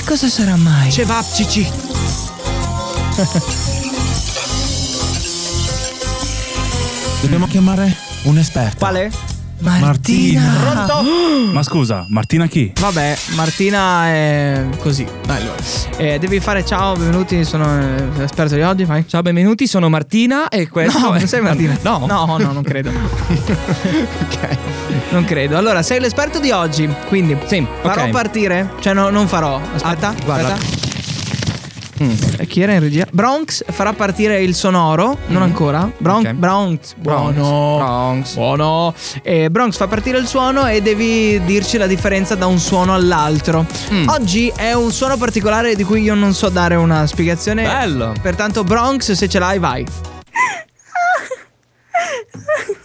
Che 0.00 0.06
cosa 0.06 0.28
sarà 0.28 0.56
mai? 0.56 0.90
Cevapcici. 0.90 1.70
Dobbiamo 7.20 7.46
chiamare 7.46 7.94
un 8.22 8.38
esperto. 8.38 8.78
Quale? 8.78 9.29
Martina. 9.60 10.88
Ma 11.52 11.62
scusa, 11.62 12.06
Martina 12.08 12.46
chi? 12.46 12.72
Vabbè, 12.78 13.16
Martina 13.34 14.06
è 14.06 14.64
così. 14.78 15.06
Dai, 15.26 15.40
allora. 15.42 15.56
Eh, 15.96 16.18
devi 16.18 16.40
fare 16.40 16.64
ciao, 16.64 16.94
benvenuti, 16.94 17.44
sono 17.44 17.78
eh, 17.78 18.08
l'esperto 18.16 18.54
di 18.54 18.62
oggi, 18.62 18.84
fai. 18.86 19.06
Ciao, 19.06 19.20
benvenuti, 19.22 19.66
sono 19.66 19.88
Martina 19.88 20.48
e 20.48 20.68
questo 20.68 20.98
No, 20.98 21.12
è... 21.14 21.18
non 21.18 21.28
sei 21.28 21.40
Martina. 21.42 21.76
No. 21.82 22.04
no, 22.06 22.36
no, 22.38 22.52
non 22.52 22.62
credo. 22.62 22.90
ok. 22.90 24.56
Non 25.10 25.24
credo. 25.24 25.56
Allora, 25.58 25.82
sei 25.82 26.00
l'esperto 26.00 26.38
di 26.38 26.50
oggi, 26.50 26.88
quindi 27.08 27.36
Sì, 27.46 27.66
farò 27.82 28.04
ok. 28.04 28.10
partire? 28.10 28.70
Cioè, 28.80 28.94
no, 28.94 29.10
non 29.10 29.26
farò. 29.28 29.60
Aspetta, 29.74 30.08
Ah, 30.08 30.14
guarda. 30.24 30.54
aspetta. 30.54 30.79
Eh, 32.02 32.46
Chi 32.46 32.62
era 32.62 32.72
in 32.72 32.80
regia? 32.80 33.06
Bronx 33.12 33.62
farà 33.68 33.92
partire 33.92 34.40
il 34.42 34.54
sonoro, 34.54 35.18
non 35.26 35.42
ancora. 35.42 35.90
Bron- 35.98 36.24
Ok. 36.24 36.32
Bronx, 36.32 36.94
buono. 36.94 37.76
Bronx. 37.76 38.34
Buono. 38.34 38.94
Eh, 39.22 39.50
Bronx 39.50 39.76
fa 39.76 39.86
partire 39.86 40.16
il 40.18 40.26
suono 40.26 40.66
e 40.66 40.80
devi 40.80 41.42
dirci 41.44 41.76
la 41.76 41.86
differenza 41.86 42.34
da 42.34 42.46
un 42.46 42.58
suono 42.58 42.94
all'altro. 42.94 43.66
Mm. 43.92 44.08
Oggi 44.08 44.50
è 44.56 44.72
un 44.72 44.90
suono 44.92 45.18
particolare 45.18 45.76
di 45.76 45.84
cui 45.84 46.00
io 46.02 46.14
non 46.14 46.32
so 46.32 46.48
dare 46.48 46.74
una 46.74 47.06
spiegazione. 47.06 47.64
Bello. 47.64 48.14
Pertanto, 48.22 48.64
Bronx, 48.64 49.12
se 49.12 49.28
ce 49.28 49.38
l'hai, 49.38 49.58
vai. 49.58 49.84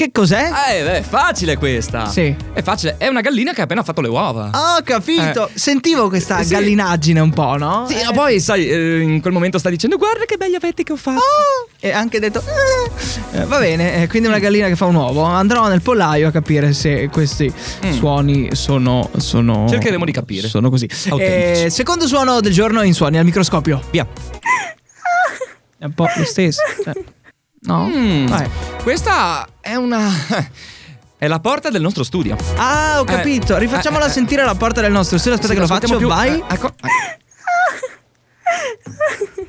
che 0.00 0.10
cos'è? 0.12 0.50
Eh, 0.70 0.82
beh, 0.82 0.98
è 0.98 1.02
facile 1.02 1.58
questa. 1.58 2.06
Sì. 2.08 2.34
È 2.54 2.62
facile. 2.62 2.94
È 2.96 3.06
una 3.06 3.20
gallina 3.20 3.52
che 3.52 3.60
ha 3.60 3.64
appena 3.64 3.82
fatto 3.82 4.00
le 4.00 4.08
uova. 4.08 4.50
Ho 4.50 4.82
capito. 4.82 5.48
Eh. 5.48 5.50
Sentivo 5.58 6.08
questa 6.08 6.42
Sì. 6.42 6.54
gallinaggine 6.54 7.20
un 7.20 7.28
po', 7.34 7.58
no? 7.58 7.84
Sì, 7.86 7.96
Eh. 8.00 8.04
ma 8.04 8.12
poi, 8.12 8.40
sai, 8.40 8.66
eh, 8.66 9.00
in 9.00 9.20
quel 9.20 9.34
momento 9.34 9.58
sta 9.58 9.68
dicendo: 9.68 9.98
Guarda 9.98 10.24
che 10.24 10.38
belli 10.38 10.54
avetti 10.54 10.84
che 10.84 10.92
ho 10.92 10.96
fatto. 10.96 11.20
E 11.80 11.90
anche 11.92 12.18
detto 12.18 12.40
"Eh". 13.32 13.40
Eh, 13.40 13.44
va 13.44 13.58
bene, 13.58 14.02
eh, 14.02 14.08
quindi 14.08 14.28
una 14.28 14.38
gallina 14.38 14.68
che 14.68 14.76
fa 14.76 14.86
un 14.86 14.94
uovo. 14.94 15.22
Andrò 15.22 15.68
nel 15.68 15.82
pollaio 15.82 16.28
a 16.28 16.30
capire 16.30 16.72
se 16.72 17.10
questi 17.12 17.52
suoni 17.90 18.48
sono, 18.54 19.10
sono. 19.18 19.68
Cercheremo 19.68 20.06
di 20.06 20.12
capire. 20.12 20.48
Sono 20.48 20.70
così. 20.70 20.88
Secondo 21.68 22.06
suono 22.06 22.40
del 22.40 22.52
giorno 22.54 22.80
in 22.80 22.94
suoni 22.94 23.18
al 23.18 23.24
microscopio. 23.26 23.82
Via. 23.90 24.06
È 25.78 25.84
un 25.84 25.92
po' 25.92 26.06
lo 26.16 26.24
stesso. 26.24 26.62
No? 27.60 27.88
Mm. 27.88 28.32
Questa 28.82 29.46
è 29.60 29.74
una. 29.74 30.08
È 31.20 31.26
la 31.26 31.38
porta 31.38 31.68
del 31.68 31.82
nostro 31.82 32.02
studio. 32.02 32.34
Ah, 32.56 32.94
ho 32.98 33.02
Eh, 33.02 33.04
capito. 33.04 33.58
Rifacciamola 33.58 34.06
eh, 34.06 34.08
eh, 34.08 34.10
sentire 34.10 34.40
alla 34.40 34.54
porta 34.54 34.80
del 34.80 34.90
nostro 34.90 35.18
studio. 35.18 35.34
Aspetta 35.34 35.52
Sì, 35.52 35.60
che 35.60 35.66
lo 35.66 35.74
faccio. 35.74 35.96
più. 35.98 36.08
Vai. 36.08 36.38
Eh, 36.38 36.44
ecco. 36.48 36.70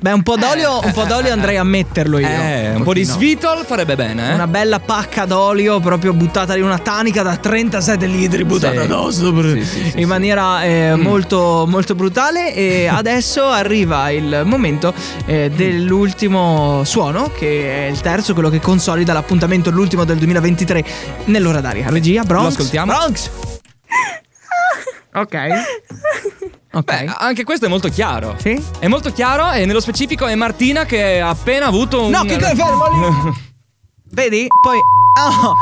Beh, 0.00 0.12
un 0.12 0.22
po' 0.22 0.36
d'olio, 0.36 0.80
un 0.82 0.92
po' 0.92 1.04
d'olio 1.04 1.32
andrei 1.32 1.56
a 1.56 1.62
metterlo 1.64 2.18
io. 2.18 2.26
Eh, 2.26 2.72
un 2.74 2.82
po' 2.82 2.92
di 2.92 3.04
svitol 3.04 3.64
farebbe 3.64 3.94
bene, 3.94 4.30
eh? 4.30 4.34
Una 4.34 4.48
bella 4.48 4.80
pacca 4.80 5.26
d'olio 5.26 5.78
proprio 5.78 6.12
buttata 6.12 6.54
lì, 6.54 6.60
una 6.60 6.78
tanica 6.78 7.22
da 7.22 7.36
37 7.36 8.06
litri 8.06 8.44
buttata 8.44 8.72
Sì. 8.72 8.78
addosso 8.78 9.42
Sì, 9.42 9.64
sì, 9.64 9.64
sì, 9.64 9.80
in 9.86 9.92
sì. 9.92 10.04
maniera 10.04 10.64
eh, 10.64 10.96
Mm. 10.96 11.00
molto, 11.00 11.64
molto 11.68 11.94
brutale. 11.94 12.52
E 12.54 12.88
adesso 12.92 13.44
arriva 13.46 14.10
il 14.10 14.42
momento 14.44 14.92
eh, 15.26 15.50
dell'ultimo 15.54 16.82
suono, 16.84 17.30
che 17.36 17.86
è 17.86 17.90
il 17.90 18.00
terzo, 18.00 18.32
quello 18.34 18.50
che 18.50 18.60
consolida 18.60 19.12
l'appuntamento, 19.12 19.70
l'ultimo 19.70 20.04
del 20.04 20.16
2023 20.18 20.84
nell'ora 21.26 21.60
d'aria. 21.60 21.88
Regia, 21.88 22.24
Bronx. 22.24 22.42
Lo 22.42 22.48
ascoltiamo? 22.48 22.92
Bronx. 22.92 23.30
Ok. 25.14 25.36
Ok. 26.74 26.84
Beh, 27.04 27.12
anche 27.18 27.44
questo 27.44 27.66
è 27.66 27.68
molto 27.68 27.88
chiaro. 27.88 28.34
Sì? 28.38 28.60
È 28.78 28.88
molto 28.88 29.12
chiaro 29.12 29.50
e 29.52 29.66
nello 29.66 29.80
specifico 29.80 30.26
è 30.26 30.34
Martina 30.34 30.84
che 30.84 31.20
ha 31.20 31.28
appena 31.28 31.66
avuto 31.66 32.04
un. 32.04 32.10
No, 32.10 32.22
che 32.24 32.34
cosa 32.38 32.54
fermo 32.54 32.84
lì? 32.86 33.32
Vedi? 34.12 34.46
Poi. 34.62 34.76
Oh. 35.20 35.54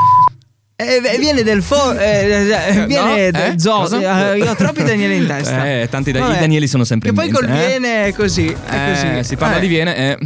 Eh, 0.76 0.98
beh, 1.02 1.18
viene 1.18 1.42
del 1.42 1.62
fo- 1.62 1.92
eh, 1.92 2.24
eh, 2.24 2.86
viene 2.86 3.30
No? 3.30 3.38
del 3.38 3.52
Eh? 3.52 3.58
zoo. 3.58 3.86
Eh, 4.00 4.48
ho 4.48 4.54
troppi 4.54 4.82
Daniele 4.82 5.14
in 5.16 5.26
testa. 5.26 5.66
Eh, 5.82 5.88
tanti 5.90 6.10
da-. 6.10 6.26
Danieli 6.28 6.66
sono 6.66 6.84
sempre 6.84 7.12
Che 7.12 7.14
in 7.14 7.20
poi 7.20 7.30
mente, 7.40 7.46
col 7.54 7.62
eh? 7.62 7.66
viene 7.68 8.04
è 8.06 8.14
così. 8.14 8.46
È 8.46 8.74
Eh, 8.74 8.90
così. 9.18 9.24
si 9.24 9.36
parla 9.36 9.56
Eh. 9.56 9.60
di 9.60 9.66
Viene. 9.66 9.94
Eh. 9.96 10.18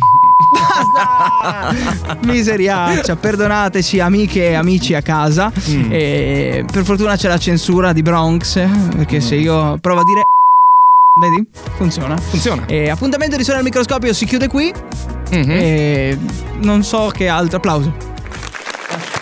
Basta! 0.52 2.18
Miseriaccia, 2.22 3.16
perdonateci 3.16 3.98
amiche 3.98 4.50
e 4.50 4.54
amici 4.54 4.94
a 4.94 5.02
casa. 5.02 5.50
Mm. 5.68 5.88
Eh, 5.90 6.64
per 6.70 6.84
fortuna 6.84 7.16
c'è 7.16 7.26
la 7.28 7.38
censura 7.38 7.92
di 7.92 8.02
Bronx. 8.02 8.60
Perché 8.94 9.20
se 9.20 9.34
io 9.34 9.76
provo 9.80 10.00
a 10.00 10.04
dire. 10.04 10.22
Vedi? 11.24 11.46
Funziona. 11.76 12.16
Funziona. 12.18 12.66
E 12.66 12.90
appuntamento 12.90 13.36
di 13.36 13.44
suono 13.44 13.60
al 13.60 13.64
microscopio 13.64 14.12
si 14.12 14.26
chiude 14.26 14.46
qui. 14.48 14.72
Mhm. 15.30 15.50
E 15.50 16.18
non 16.60 16.82
so 16.84 17.10
che 17.12 17.28
altro. 17.28 17.56
Applauso. 17.56 17.94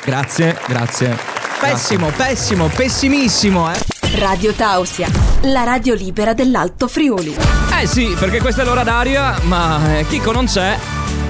Grazie, 0.04 0.58
grazie. 0.66 1.16
Pessimo, 1.60 2.08
pessimo, 2.08 2.66
pessimissimo. 2.66 3.72
Eh. 3.72 3.78
Radio 4.18 4.52
Tausia, 4.52 5.08
la 5.42 5.62
radio 5.62 5.94
libera 5.94 6.34
dell'Alto 6.34 6.88
Friuli. 6.88 7.34
Eh 7.80 7.86
sì, 7.86 8.14
perché 8.18 8.40
questa 8.40 8.62
è 8.62 8.64
l'ora 8.64 8.82
d'aria, 8.82 9.38
ma 9.44 9.98
eh, 9.98 10.06
Chico 10.08 10.32
non 10.32 10.46
c'è. 10.46 10.76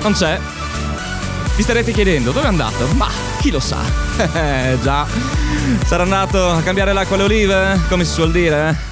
Non 0.03 0.15
c'è. 0.15 0.39
Vi 1.55 1.63
starete 1.63 1.93
chiedendo 1.93 2.31
dove 2.31 2.47
è 2.47 2.49
andato? 2.49 2.87
Ma 2.95 3.09
chi 3.41 3.51
lo 3.51 3.61
sa? 3.61 3.79
Eh 4.33 4.79
già. 4.83 5.07
Sarà 5.85 6.03
andato 6.05 6.49
a 6.51 6.63
cambiare 6.63 6.93
l'acqua 6.95 7.17
alle 7.17 7.25
olive, 7.25 7.81
come 7.89 8.05
si 8.05 8.13
suol 8.13 8.33
dire? 8.33 8.91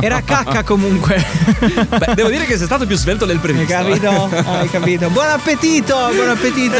Era 0.00 0.22
cacca 0.22 0.62
comunque. 0.62 1.16
Beh, 1.98 2.14
devo 2.14 2.28
dire 2.28 2.44
che 2.44 2.56
sei 2.56 2.66
stato 2.66 2.86
più 2.86 2.96
svelto 2.96 3.24
del 3.26 3.36
Hai 3.36 3.42
previsto. 3.42 3.72
capito? 3.74 4.28
eh. 4.36 4.44
Hai 4.46 4.70
capito. 4.70 5.08
Buon 5.10 5.26
appetito, 5.28 5.96
buon 6.14 6.28
appetito 6.28 6.76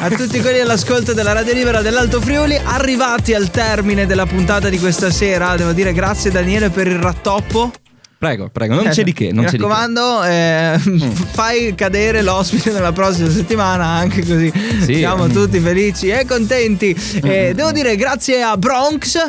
a 0.00 0.08
tutti 0.10 0.40
quelli 0.40 0.60
all'ascolto 0.60 1.12
della 1.14 1.32
Radio 1.32 1.54
Libera 1.54 1.80
dell'Alto 1.80 2.20
Friuli, 2.20 2.58
arrivati 2.62 3.32
al 3.34 3.50
termine 3.50 4.04
della 4.06 4.26
puntata 4.26 4.68
di 4.68 4.78
questa 4.78 5.10
sera. 5.10 5.56
Devo 5.56 5.72
dire 5.72 5.92
grazie 5.92 6.30
Daniele 6.30 6.68
per 6.70 6.86
il 6.86 6.98
rattoppo. 6.98 7.72
Prego, 8.18 8.48
prego, 8.50 8.74
non 8.74 8.88
Eh, 8.88 8.90
c'è 8.90 9.04
di 9.04 9.12
che, 9.12 9.30
non 9.32 9.44
Mi 9.44 9.50
c'è 9.50 9.56
di 9.56 9.58
che. 9.58 9.64
Mm. 9.64 9.68
raccomando, 9.68 10.24
eh, 10.24 10.78
fai 11.32 11.72
cadere 11.76 12.20
l'ospite 12.22 12.72
nella 12.72 12.90
prossima 12.92 13.30
settimana, 13.30 13.84
anche 13.86 14.20
così 14.26 14.52
Sì. 14.82 14.94
siamo 14.96 15.26
Mm. 15.28 15.32
tutti 15.32 15.60
felici 15.60 16.08
e 16.08 16.24
contenti. 16.26 16.94
Eh, 17.22 17.52
devo 17.54 17.70
dire 17.70 17.94
grazie 17.94 18.42
a 18.42 18.56
Bronx. 18.56 19.24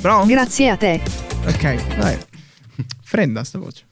Bronx? 0.00 0.26
Grazie 0.28 0.68
a 0.70 0.76
te. 0.76 1.00
Ok, 1.46 1.96
vai. 1.98 2.16
Fredda 3.10 3.42
sta 3.42 3.58
voce. 3.58 3.86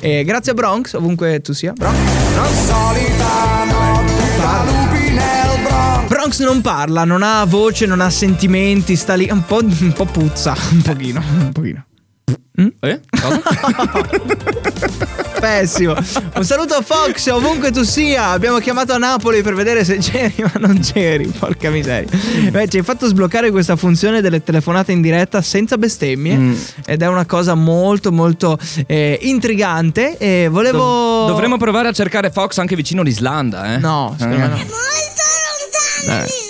Eh, 0.00 0.24
grazie 0.24 0.52
a 0.52 0.54
Bronx, 0.54 0.94
ovunque 0.94 1.42
tu 1.42 1.52
sia. 1.52 1.74
Bronx. 1.74 1.98
Bronx 6.08 6.40
non 6.40 6.62
parla, 6.62 7.04
non 7.04 7.22
ha 7.22 7.44
voce, 7.44 7.84
non 7.84 8.00
ha 8.00 8.08
sentimenti, 8.08 8.96
sta 8.96 9.16
lì 9.16 9.28
un 9.30 9.44
po', 9.44 9.62
un 9.62 9.92
po' 9.94 10.06
puzza, 10.06 10.56
un 10.70 10.80
pochino, 10.80 11.20
un 11.20 11.52
pochino. 11.52 11.84
Eh? 12.80 13.00
Pessimo. 15.42 15.92
Un 16.36 16.44
saluto 16.44 16.74
a 16.74 16.82
Fox, 16.82 17.26
ovunque 17.26 17.72
tu 17.72 17.82
sia. 17.82 18.28
Abbiamo 18.28 18.58
chiamato 18.58 18.92
a 18.92 18.96
Napoli 18.96 19.42
per 19.42 19.54
vedere 19.54 19.84
se 19.84 19.96
c'eri, 19.98 20.34
ma 20.38 20.52
non 20.60 20.78
c'eri. 20.78 21.26
Porca 21.26 21.68
miseria. 21.68 22.08
Beh, 22.48 22.68
ci 22.68 22.76
hai 22.76 22.84
fatto 22.84 23.08
sbloccare 23.08 23.50
questa 23.50 23.74
funzione 23.74 24.20
delle 24.20 24.44
telefonate 24.44 24.92
in 24.92 25.00
diretta 25.00 25.42
senza 25.42 25.76
bestemmie. 25.78 26.36
Mm. 26.36 26.54
Ed 26.86 27.02
è 27.02 27.08
una 27.08 27.26
cosa 27.26 27.54
molto, 27.54 28.12
molto 28.12 28.56
eh, 28.86 29.18
intrigante. 29.22 30.16
E 30.16 30.46
volevo. 30.48 30.78
Dov- 30.78 31.26
dovremmo 31.30 31.56
provare 31.56 31.88
a 31.88 31.92
cercare 31.92 32.30
Fox 32.30 32.58
anche 32.58 32.76
vicino 32.76 33.00
all'Islanda, 33.00 33.74
eh? 33.74 33.78
No, 33.78 34.14
secondo 34.16 34.38
me 34.38 34.46
no. 34.46 34.54
Molto 34.54 34.70
lontano 36.06 36.24
Eh. 36.24 36.41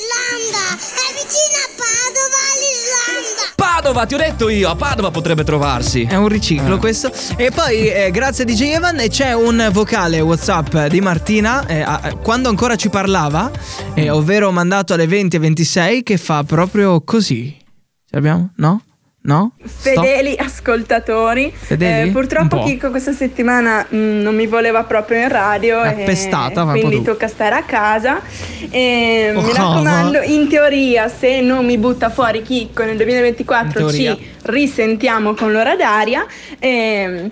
Padova, 3.92 4.06
ti 4.06 4.14
ho 4.14 4.18
detto 4.18 4.48
io, 4.48 4.70
a 4.70 4.74
Padova 4.74 5.10
potrebbe 5.10 5.44
trovarsi. 5.44 6.04
È 6.04 6.14
un 6.16 6.28
riciclo 6.28 6.78
questo. 6.78 7.12
E 7.36 7.50
poi, 7.50 7.88
eh, 7.92 8.10
grazie 8.10 8.44
a 8.44 8.46
DJ 8.46 8.72
Evan, 8.72 8.98
e 9.00 9.08
c'è 9.10 9.34
un 9.34 9.68
vocale 9.70 10.18
WhatsApp 10.20 10.86
di 10.86 11.02
Martina, 11.02 11.66
eh, 11.66 11.82
a- 11.82 12.14
quando 12.22 12.48
ancora 12.48 12.74
ci 12.76 12.88
parlava, 12.88 13.50
eh, 13.92 14.08
ovvero 14.08 14.50
mandato 14.50 14.94
alle 14.94 15.06
20 15.06 15.36
e 15.36 15.38
26, 15.40 16.02
che 16.04 16.16
fa 16.16 16.42
proprio 16.42 17.02
così. 17.02 17.54
Ce 17.58 17.64
l'abbiamo? 18.12 18.52
No? 18.56 18.82
No? 19.24 19.52
Fedeli 19.64 20.34
ascoltatori, 20.36 21.52
Fedeli? 21.54 22.08
Eh, 22.08 22.12
purtroppo 22.12 22.58
po'. 22.58 22.64
Chico 22.64 22.90
questa 22.90 23.12
settimana 23.12 23.86
mh, 23.88 23.96
non 23.96 24.34
mi 24.34 24.46
voleva 24.48 24.82
proprio 24.82 25.20
in 25.20 25.28
radio, 25.28 25.82
e 25.84 25.88
appestata, 25.88 26.64
quindi 26.64 27.02
tocca 27.02 27.28
stare 27.28 27.54
a 27.54 27.62
casa. 27.62 28.20
E 28.68 29.32
Oh, 29.34 29.40
mi 29.42 29.52
raccomando, 29.52 30.22
in 30.22 30.48
teoria, 30.48 31.06
se 31.08 31.40
non 31.40 31.64
mi 31.64 31.78
butta 31.78 32.10
fuori 32.10 32.42
Chicco 32.42 32.82
nel 32.84 32.96
2024 32.96 33.66
In 33.80 33.86
teoria. 33.86 34.14
ci 34.16 34.26
risentiamo 34.42 35.34
con 35.34 35.52
l'ora 35.52 35.76
d'aria. 35.76 36.26
Ehm, 36.58 37.30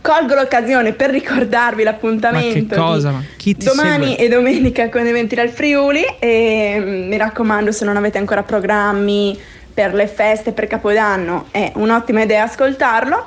Colgo 0.00 0.34
l'occasione 0.34 0.92
per 0.92 1.08
ricordarvi 1.08 1.82
l'appuntamento 1.82 2.74
cosa? 2.74 3.22
domani 3.42 4.08
segue? 4.10 4.16
e 4.18 4.28
domenica 4.28 4.90
con 4.90 5.06
Eventi 5.06 5.34
dal 5.34 5.48
Friuli 5.48 6.04
e 6.18 6.76
mm, 6.78 7.08
mi 7.08 7.16
raccomando 7.16 7.72
se 7.72 7.86
non 7.86 7.96
avete 7.96 8.18
ancora 8.18 8.42
programmi 8.42 9.34
per 9.74 9.92
le 9.92 10.06
feste, 10.06 10.52
per 10.52 10.68
Capodanno 10.68 11.46
è 11.50 11.72
un'ottima 11.74 12.22
idea 12.22 12.44
ascoltarlo 12.44 13.26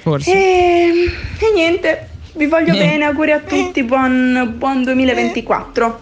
Forse. 0.00 0.30
e, 0.32 1.10
e 1.38 1.52
niente 1.52 2.08
vi 2.34 2.46
voglio 2.46 2.70
Niente. 2.72 2.90
bene, 2.90 3.04
auguri 3.04 3.32
a 3.32 3.40
tutti, 3.40 3.82
buon, 3.82 4.54
buon 4.56 4.84
2024 4.84 5.98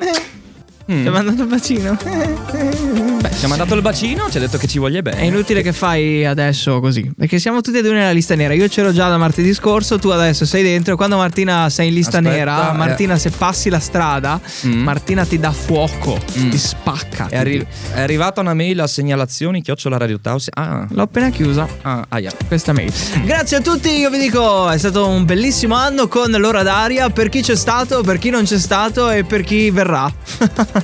Ti 0.86 0.92
ha 1.06 1.10
mandato 1.10 1.42
il 1.42 1.48
bacino? 1.48 1.96
Beh, 3.20 3.30
ci 3.36 3.44
ha 3.44 3.48
mandato 3.48 3.74
il 3.74 3.82
bacino, 3.82 4.30
ci 4.30 4.36
ha 4.36 4.40
detto 4.40 4.56
che 4.56 4.68
ci 4.68 4.78
voglia 4.78 5.02
bene. 5.02 5.16
È 5.18 5.24
inutile 5.24 5.60
che 5.62 5.72
fai 5.72 6.24
adesso 6.24 6.78
così, 6.78 7.10
perché 7.16 7.40
siamo 7.40 7.60
tutti 7.60 7.78
e 7.78 7.82
due 7.82 7.92
nella 7.92 8.12
lista 8.12 8.36
nera. 8.36 8.54
Io 8.54 8.68
c'ero 8.68 8.92
già 8.92 9.08
da 9.08 9.16
martedì 9.16 9.52
scorso, 9.52 9.98
tu 9.98 10.10
adesso 10.10 10.44
sei 10.46 10.62
dentro. 10.62 10.94
Quando 10.94 11.16
Martina 11.16 11.68
sei 11.70 11.88
in 11.88 11.94
lista 11.94 12.18
Aspetta, 12.18 12.36
nera, 12.36 12.72
eh. 12.72 12.76
Martina, 12.76 13.18
se 13.18 13.30
passi 13.30 13.68
la 13.68 13.80
strada, 13.80 14.40
Mm. 14.66 14.82
Martina 14.82 15.24
ti 15.24 15.38
dà 15.40 15.50
fuoco, 15.50 16.18
Mm. 16.38 16.50
ti 16.50 16.58
spacca. 16.58 17.26
È, 17.28 17.36
arri- 17.36 17.66
è 17.92 18.00
arrivata 18.00 18.40
una 18.40 18.54
mail 18.54 18.78
a 18.80 18.86
segnalazioni 18.86 19.62
chiocciola 19.62 19.96
Radio 19.96 20.20
Taos. 20.20 20.48
Ah, 20.54 20.86
L'ho 20.90 21.02
appena 21.02 21.30
chiusa. 21.30 21.66
ah, 21.82 22.04
aia. 22.10 22.30
Questa 22.46 22.72
mail. 22.72 22.92
Grazie 23.24 23.56
a 23.56 23.60
tutti, 23.60 23.90
io 23.90 24.08
vi 24.10 24.18
dico, 24.18 24.70
è 24.70 24.78
stato 24.78 25.08
un 25.08 25.24
bellissimo 25.24 25.74
anno 25.74 26.06
con 26.06 26.30
l'ora 26.30 26.62
d'aria. 26.62 27.10
Per 27.10 27.28
chi 27.28 27.42
c'è 27.42 27.56
stato, 27.56 28.02
per 28.02 28.18
chi 28.18 28.30
non 28.30 28.44
c'è 28.44 28.58
stato 28.58 29.10
e 29.10 29.24
per 29.24 29.42
chi 29.42 29.70
verrà. 29.70 30.12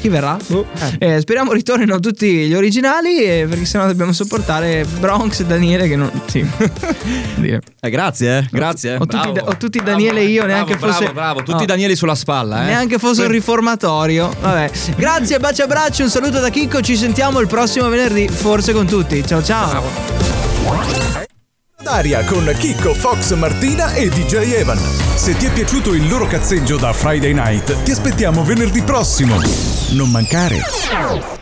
chi 0.00 0.08
verrà? 0.08 0.36
Boh. 0.46 0.66
Eh, 0.98 1.20
speriamo 1.20 1.52
ritornino 1.52 1.98
tutti 2.00 2.46
gli 2.46 2.54
originali, 2.54 3.22
eh, 3.22 3.46
perché 3.48 3.64
sennò 3.64 3.86
dobbiamo 3.86 4.12
sopportare 4.12 4.84
Bronx 4.98 5.40
e 5.40 5.44
Daniele 5.46 5.88
che 5.88 5.96
non. 5.96 6.10
Sì. 6.26 6.46
Eh, 7.80 7.90
grazie, 7.90 8.38
eh. 8.38 8.48
Grazie. 8.50 8.94
Ho 8.96 9.06
tutti, 9.06 9.30
Bravo. 9.30 9.50
o 9.50 9.56
tutti 9.56 9.80
Daniele 9.82 10.20
e 10.20 10.24
io, 10.24 10.42
Bravo, 10.42 10.52
neanche 10.52 10.76
bravo, 10.76 10.92
fosse. 10.92 11.12
Bravo, 11.12 11.42
tutti 11.42 11.60
No. 11.60 11.64
Danieli 11.64 11.94
sulla 11.96 12.14
spalla, 12.16 12.62
eh. 12.62 12.66
Neanche 12.66 12.98
fosse 12.98 13.22
un 13.22 13.30
riformatorio. 13.30 14.34
Vabbè. 14.40 14.70
Grazie, 14.96 15.38
baci 15.38 15.62
abbracci, 15.62 16.02
un 16.02 16.10
saluto 16.10 16.40
da 16.40 16.50
Chicco. 16.50 16.80
Ci 16.80 16.96
sentiamo 16.96 17.40
il 17.40 17.46
prossimo 17.46 17.88
venerdì, 17.88 18.28
forse 18.28 18.72
con 18.72 18.86
tutti. 18.86 19.24
Ciao 19.26 19.42
ciao. 19.42 21.26
D'aria 21.80 22.24
con 22.24 22.52
Chicco, 22.58 22.92
Fox, 22.92 23.34
Martina 23.34 23.92
e 23.92 24.08
DJ 24.08 24.52
Evan. 24.52 24.78
Se 25.14 25.36
ti 25.36 25.46
è 25.46 25.52
piaciuto 25.52 25.94
il 25.94 26.08
loro 26.08 26.26
cazzeggio 26.26 26.76
da 26.76 26.92
Friday 26.92 27.32
Night, 27.32 27.84
ti 27.84 27.92
aspettiamo 27.92 28.42
venerdì 28.42 28.82
prossimo. 28.82 29.36
Non 29.90 30.10
mancare. 30.10 31.37